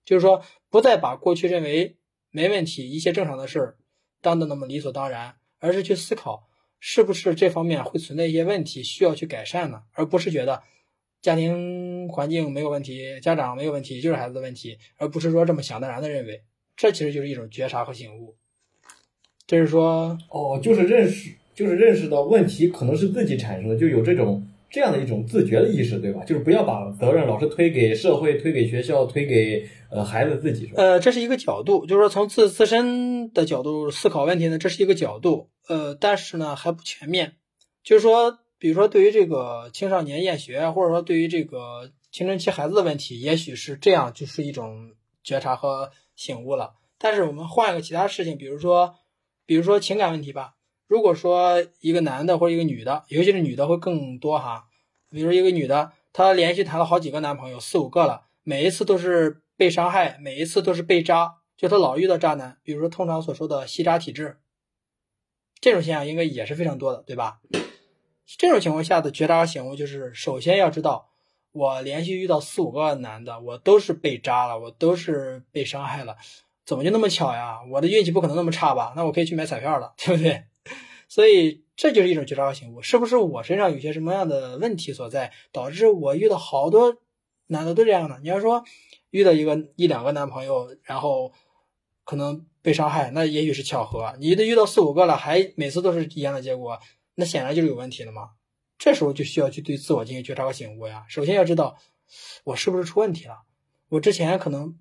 [0.04, 1.98] 就是说，不再把过去认为
[2.30, 3.78] 没问题、一切正常的事儿
[4.20, 6.48] 当的那么理所当然，而是去思考。
[6.82, 9.82] 是不是这方面会存在一些问题需要去改善呢？
[9.92, 10.62] 而不是觉得
[11.22, 16.42] 家庭环境没有问题，家长没有问题，就是孩子的问题，而不是说这么想当然的认为，
[16.76, 18.36] 这其实就是一种觉察和醒悟。
[19.46, 24.46] 就是说，哦，就是认识，就是认识到问题可能是自己产生的，就有这种。
[24.72, 26.22] 这样的一种自觉的意识，对吧？
[26.22, 30.80] 就是不要把责任老是推给社会、推给学校、推给呃孩子自己，是吧？
[30.80, 35.50] 呃，这是一个角度，就是说从自自身的角度思考问题呢，这是一个角度。
[35.66, 37.32] 呃，但是呢还不全面。
[37.82, 44.92] 就是说，比如说对于这个青少年厌学，或者说对于这个青春期孩子的问题，也许是这样，就是一种
[45.24, 46.74] 觉察和醒悟了。
[46.98, 48.96] 但是我们换一个其他事情，比如说，
[49.46, 50.56] 比如说情感问题吧。
[50.86, 54.66] 如果说一个男的或者一个女的，尤其是女的会更多哈。
[55.08, 62.58] 比如一个女的，她连续谈了好几个男朋友，四五个了，每一次都是被伤害，每一次都是被渣，就她老遇到渣男。
[62.62, 64.36] 比如说通常所说的吸渣体质，
[65.62, 67.40] 这种现象应该也是非常多的，对吧？
[68.38, 71.08] 这种情况下的觉察和醒悟就是，首先要知道，
[71.52, 76.16] 我连续遇到四五个男的，我都是被渣了，我都是被伤害了，
[76.64, 77.58] 怎么就那么巧呀？
[77.70, 78.92] 我的运气不可能那么差吧？
[78.96, 80.44] 那我可以去买彩票了，对不对？
[81.08, 86.98] 所以这就是一种觉察和醒悟，是不是我身上有些什么样的问题所在，导致我遇到好多
[87.48, 88.20] 男的都这样的？
[88.22, 88.62] 你要说
[89.10, 91.32] 遇到一个一两个男朋友，然后
[92.04, 94.14] 可能被伤害，那也许是巧合。
[94.20, 96.78] 你遇到四五个了，还每次都是一样的结果，
[97.20, 98.30] 那显然就是有问题了嘛。
[98.78, 101.04] 这时候就需要去对自我进行觉察和醒悟呀。
[101.08, 101.76] 首先要知道
[102.42, 103.42] 我是不是出问题了。
[103.90, 104.78] 我之前可能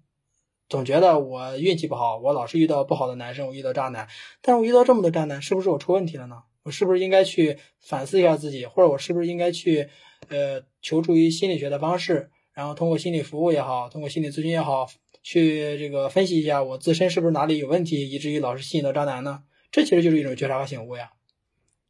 [0.70, 4.08] 总觉得我运气不好，我老是遇到不好的男生，我遇到渣男。
[4.42, 6.44] 但是我遇到这么多渣男，是不是我出问题了呢？
[6.64, 9.90] 我是不是应该去反思一下自己，或者我是不是应该去
[10.30, 14.88] 呃求助于心理学的方式，然后通过心理服务也好，通过心理咨询也好。
[15.22, 19.44] 去这个分析一下我自身是不是哪里有问题，以至于老是吸引到渣男呢？
[19.72, 21.12] 这其实就是一种觉察和醒悟呀。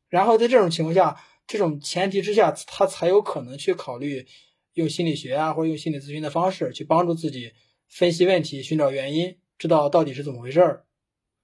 [0.09, 4.25] 然后在这种情况下，这种前提之下，他才有可能去考虑
[4.73, 7.53] 用心理学啊，或者用心理咨询的方式去帮助自己
[7.87, 10.85] 分析问题、寻找原因，知道到底是怎么回事儿。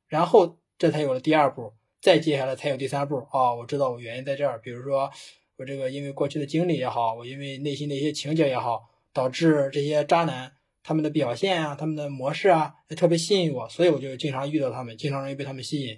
[0.07, 3.53] 然后这才有了第二步，再接下来才有第三步啊！
[3.55, 5.09] 我知道我原因在这儿，比如说
[5.57, 10.51] 我这个因为过去的经历也好，我因为内心的一些情节也好，导致这些渣男。
[10.87, 15.97] 他们的表现啊，他们的模式啊，特别吸引我，所以我就经常遇到他们，经常容易被他们吸引。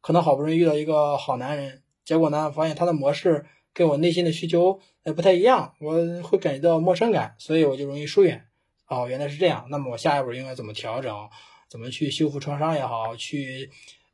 [0.00, 5.92] 可能好不容易遇到一个好男人，结果呢，发现他的模式跟我内心的需求呃不太一样，我
[6.22, 8.46] 会感觉到陌生感，所以我就容易疏远。
[8.86, 11.28] 哦，原来是这样，那么我下一步应该怎么调整？
[11.68, 13.70] 怎么去修复创伤也好，去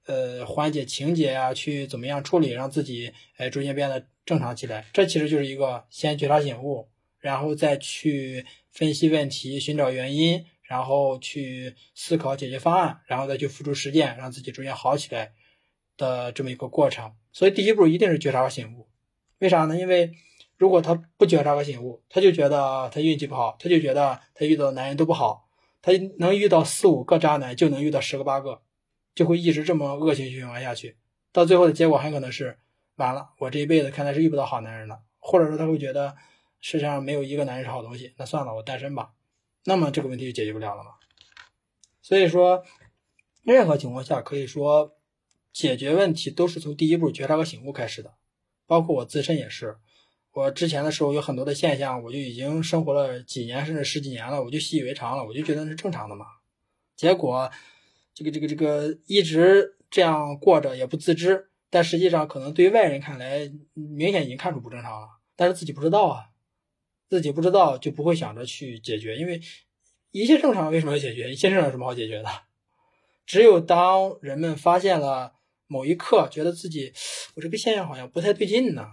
[0.07, 4.87] 呃缓解情节啊，去怎么样处理，让自己呃逐渐变得正常起来？
[4.93, 6.89] 这其实就是一个先觉察醒悟，
[7.19, 8.47] 然后再去。
[8.73, 15.33] 分析问题，寻找原因，然后去思考解决方案，然后再去付出实践，让自己逐渐好起来
[16.01, 17.15] 的这么一个过程。
[17.33, 18.89] 所以第一步一定是觉察和醒悟。
[19.39, 19.79] 为啥呢？
[19.79, 20.13] 因为
[20.57, 25.49] 如果他不觉察和醒悟，他就觉得他运气不好，他就觉得他遇到的男人都不好，
[25.81, 28.63] 他能遇到四五个渣男，就能遇到十个八个，
[29.15, 30.97] 就会一直这么恶性循环下去。
[31.33, 32.59] 到最后的结果很可能是
[32.97, 36.17] 完了，我这一辈子看来是遇不到好男人了，或者说他会觉得。
[36.63, 39.13] 世界上没有一个男人是好东西，那算了，我单身吧。
[39.65, 40.91] 那么这个问题就解决不了了嘛。
[42.03, 42.63] 所以说，
[43.43, 44.95] 任何情况下可以说，
[45.53, 48.15] 解决问题都是从第一步觉察和醒悟开始的。
[48.67, 49.77] 包括我自身也是，
[50.33, 56.27] 我之前的时候有很多的现象，我就已经生活了几年甚至十几年了，我就习以为常了，我就觉得是正常的嘛。
[56.97, 57.51] 结果，
[58.15, 66.27] 这个这个这个一直这样过着也不自知，但实际上可能对外人看来，明显已经看出不正常了，但是自己不知道啊。
[67.09, 69.41] 自己不知道就不会想着去解决，因为
[70.13, 71.29] 一切正常，为什么要解决？
[71.33, 72.29] 一切正常有什么好解决的？
[73.27, 75.33] 只有当人们发现了
[75.71, 76.93] 某一刻，觉得自己
[77.35, 78.87] 我这个现象好像不太对劲呢。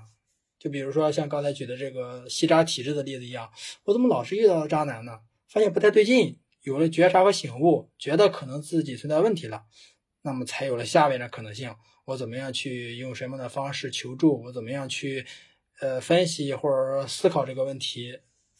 [0.59, 3.49] 就比如说像刚才举的这个吸渣体质的例子一样，
[3.85, 5.19] 我怎么老是遇到渣男呢？
[5.49, 9.65] 发现不太对劲，有了觉察和醒悟，觉得可能自己存在问题了，
[10.21, 11.75] 那么才有了下面的可能性。
[12.05, 14.43] 我怎么样去用什么的方式求助？
[14.43, 15.25] 我怎么样去？
[15.79, 18.17] 呃，分析或者说思考这个问题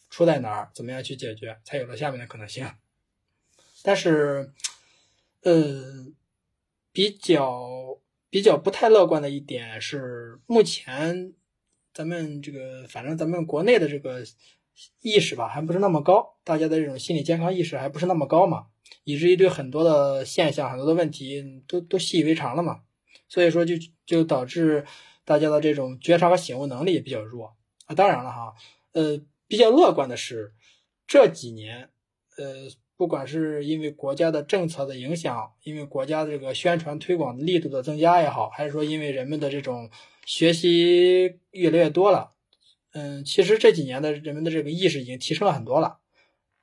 [0.08, 2.70] 出在哪儿，怎么样去解决，才有了下面的可能性。
[3.82, 4.52] 但是，
[5.42, 6.06] 呃，
[6.92, 7.68] 比较
[8.30, 11.32] 比较不太乐观的一点是，目前
[11.92, 14.22] 咱们这个，反正咱们国内的这个
[15.02, 18.66] 意识吧，还不是那么高，大家的这种心理健康意识还不是那么高嘛，
[19.04, 22.80] 以至于对很多的现象、很多的问题都都习以为常了嘛，
[23.28, 23.74] 所以说就
[24.06, 24.84] 就导致。
[25.28, 27.54] 大家的这种觉察和醒悟能力也比较弱
[27.84, 27.94] 啊。
[27.94, 28.54] 当然了哈，
[28.92, 30.54] 呃，比较乐观的是
[31.06, 31.90] 这几年，
[32.38, 32.66] 呃，
[32.98, 39.88] 不管是因为国家的政策的影响，因为国家的这个宣传推广的力度的增加也好，还是说因为人们的这种
[40.26, 42.32] 学习越来越多了，
[42.92, 46.00] 嗯，其实这几年的人们的这个意识已经提升了很多了。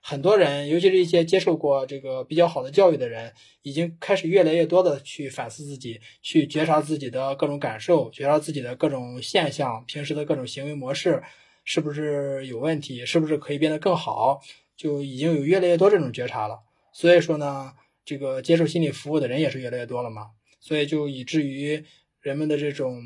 [0.07, 3.33] 很多人，尤其是一些接受过这个比较好的教育的人，
[3.63, 11.23] 已经开始越来越多的去反思自己，去觉察自己的各种感受，觉察自己的各种现象，平时的各种行为模式
[11.63, 14.41] 是不是有问题，是不是可以变得更好，
[14.75, 16.59] 就已经有越来越多这种觉察了。
[16.93, 17.73] 所以说呢，
[18.03, 21.83] 这个接受心理服务的人也是越来越多了嘛，所以就以至于
[22.21, 23.01] 人们的这种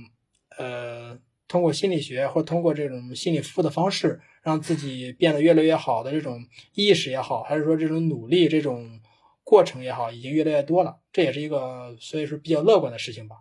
[0.58, 4.22] 呃，通过心理学或通过这种心理服务的方式。
[4.42, 9.02] 让自己变得越来越好的这种意识也好，还是说这种努力这种
[9.44, 11.00] 过程也好，已经越来越多了。
[11.12, 13.36] 这也是一个所以说比较乐观的事情吧。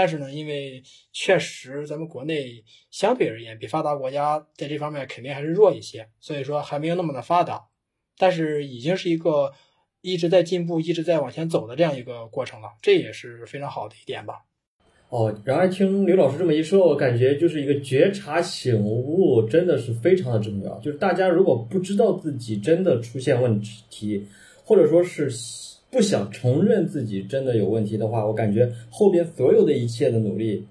[0.00, 0.82] 但是呢，因为
[1.12, 7.66] 确实咱们国内相对而言比发达国家在这方面肯定还是弱一些，所以说还没有那么的发达。
[8.16, 9.52] 但是已经是一个
[10.00, 14.46] 一直在进步、一直在往前走的这样一个过程了，这也是非常好的一点吧。
[15.10, 20.78] 哦，然而听刘老师这么一说，我感觉就是一个觉察醒悟真的是非常的重要。
[20.78, 24.26] 就是大家如果不知道自己真的出现问题，
[24.64, 25.28] 或者说是
[25.90, 30.64] 不想承认自己真的有问题的话，我感觉后边所有的一切的努力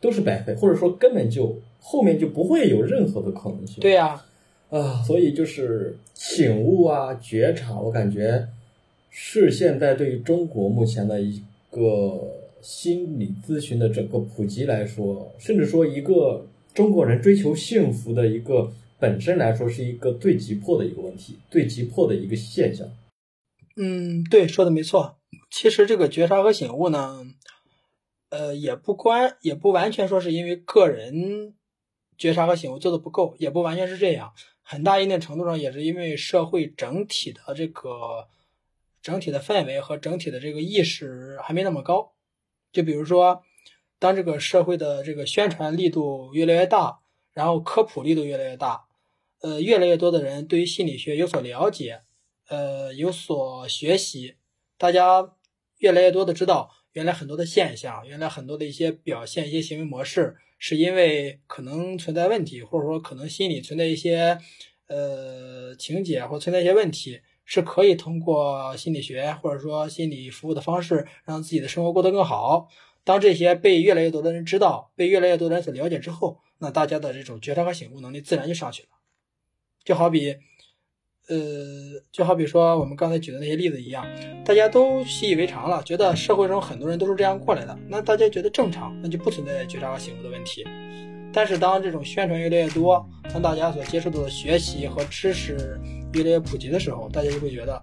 [0.00, 3.80] 都是白费，或者说根本就后面就不会有任何的可能性。
[3.80, 4.22] 对呀，
[4.68, 8.46] 啊，所以就是醒悟啊，觉察，我感觉
[9.08, 12.20] 是现在对于中国目前的一个
[12.60, 16.44] 心理咨询的整个普及来说，甚至说一个
[16.74, 22.86] 中国人追求幸福的一个本身来说，是一个最急迫的一个问题，最急迫的一个现象。
[23.80, 25.20] 嗯，对，说的没错。
[25.50, 27.24] 其实这个觉察和醒悟呢，
[28.28, 31.54] 呃，也不关，也不完全说是因为个人
[32.16, 34.32] 觉察和醒悟做的不够，也不完全是这样。
[34.62, 38.26] 很大一定程度上也是因为社会整体的这个
[39.00, 42.14] 整体的氛围和整体的这个意识还没那么高。
[42.72, 43.44] 就比如说，
[44.00, 46.98] 当这个社会的这个宣传力度越来越大，
[47.32, 48.86] 然后科普力度越来越大，
[49.40, 52.02] 呃，越来越多的人对于心理学有所了解，
[52.48, 54.36] 呃，有所学习，
[54.76, 55.34] 大家
[55.78, 64.38] 越来越多的知道，原来很多的现象，原来很多的一些表现、一些行为模式，是因为可能存在问题，或者说可能心理存在一些
[64.88, 67.20] 呃情节或存在一些问题。
[67.50, 72.68] 是可以通过心理学或者说心理服务的方式，让自己的生活过得更好。
[73.04, 78.90] 当这些被越来越多的人知道，被越来越多的人所了解之后，那大家的这种觉察和醒悟能力自然就上去了。
[79.82, 80.36] 就好比，
[81.28, 81.36] 呃，
[82.10, 84.06] 就好比说我们刚才举的那些例子一样，
[84.46, 90.64] 大家都习以为常了，觉得社会中很多人都是这样过来的，那大家觉得正常，那就不存在觉察和醒悟的问题。
[91.30, 95.78] 但是当这种宣传越来越多，当大家所接受到的学习和知识，
[96.14, 97.74] 越来越普及的时候，大家就会觉得，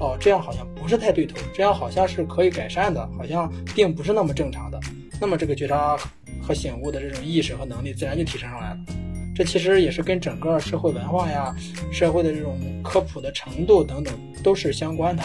[0.00, 4.80] 哦，这样好像不是太对头，这样好像是可以改善的，好像并不是那么正常的。
[5.20, 5.94] 那么这个觉察
[6.40, 8.76] 和醒悟的这种意识和能力，自然就提升上来了。
[9.34, 11.54] 这其实也是跟整个社会文化呀、
[11.90, 15.22] 社会的这种科普的程度等等都是相关的。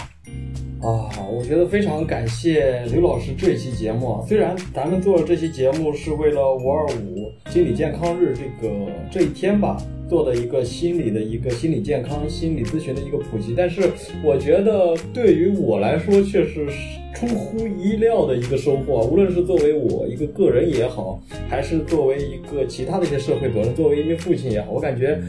[0.81, 4.25] 啊，我觉得非常感谢刘老师这期节目。
[4.27, 9.77] 虽然咱们做这期节目是为了五二五心理健康日这个这一天吧。
[10.09, 13.81] 做的一个心理的一个心理健康、心理咨询的一个普及，但是
[14.23, 16.67] 我觉得对于我来说却是
[17.13, 19.01] 出乎意料的一个收获。
[19.03, 25.19] 无论是作为我一个个人也好，还是作为一个其他的一些社会责任，作为一名父亲也好，我感觉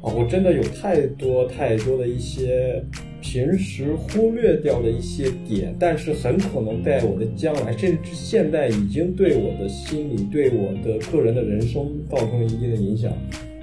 [0.00, 2.82] 啊，我真的有太多太多的一些
[3.20, 13.12] 平时忽略掉的一些点，但是很可能在我的将来，甚至现在已经对我的心理、对我的个人的人生造成了一定的影响。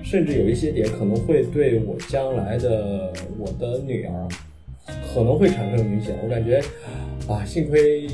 [0.10, 4.28] 甚至有一些点可能会对我将来的我的女儿
[5.14, 6.12] 可能会产生影响。
[6.24, 6.60] 我感觉
[7.28, 8.07] 啊，幸亏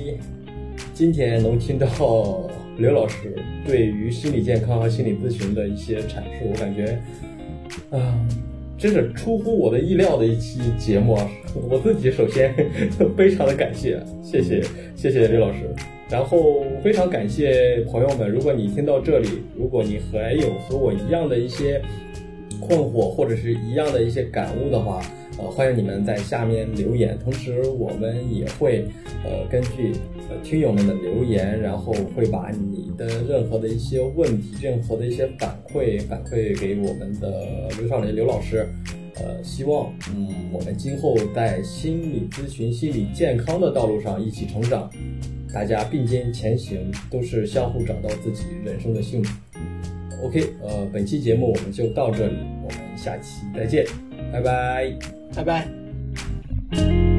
[0.93, 1.88] 今天能听到
[2.78, 3.34] 刘老师
[3.66, 7.00] 对于心理健康和心理咨询的一些阐述，我感觉
[7.91, 8.28] 啊，
[8.78, 11.32] 真是出乎我的意料的一期节目啊！
[11.70, 12.54] 我自己首先
[13.16, 14.62] 非常的感谢，谢谢
[14.98, 15.60] 谢谢刘老师。
[16.10, 21.82] 然后非常感谢朋友们，如果你听到这里，如果你还有和我一样的一些
[22.60, 25.01] 困惑或者是一样的一些感悟的话，
[25.39, 27.18] 呃，欢迎你们在下面留言。
[27.24, 28.86] 同时，我们也会
[29.24, 29.93] 呃根据
[30.30, 38.68] 呃听友们的留言，然后会把你的任何的一些问题、任何的一些反馈反馈给我们的刘少林刘老师。
[39.18, 44.89] 呃，希望嗯我们今后在心理咨询、心理健康的道路上一起成长。
[45.56, 49.39] 大家并肩前行都是相互找到自己人生的幸福。
[50.22, 53.86] Ok 呃本期节目我们就到这里我们下期再见
[54.34, 54.93] 拜拜。
[55.34, 57.14] 拜拜。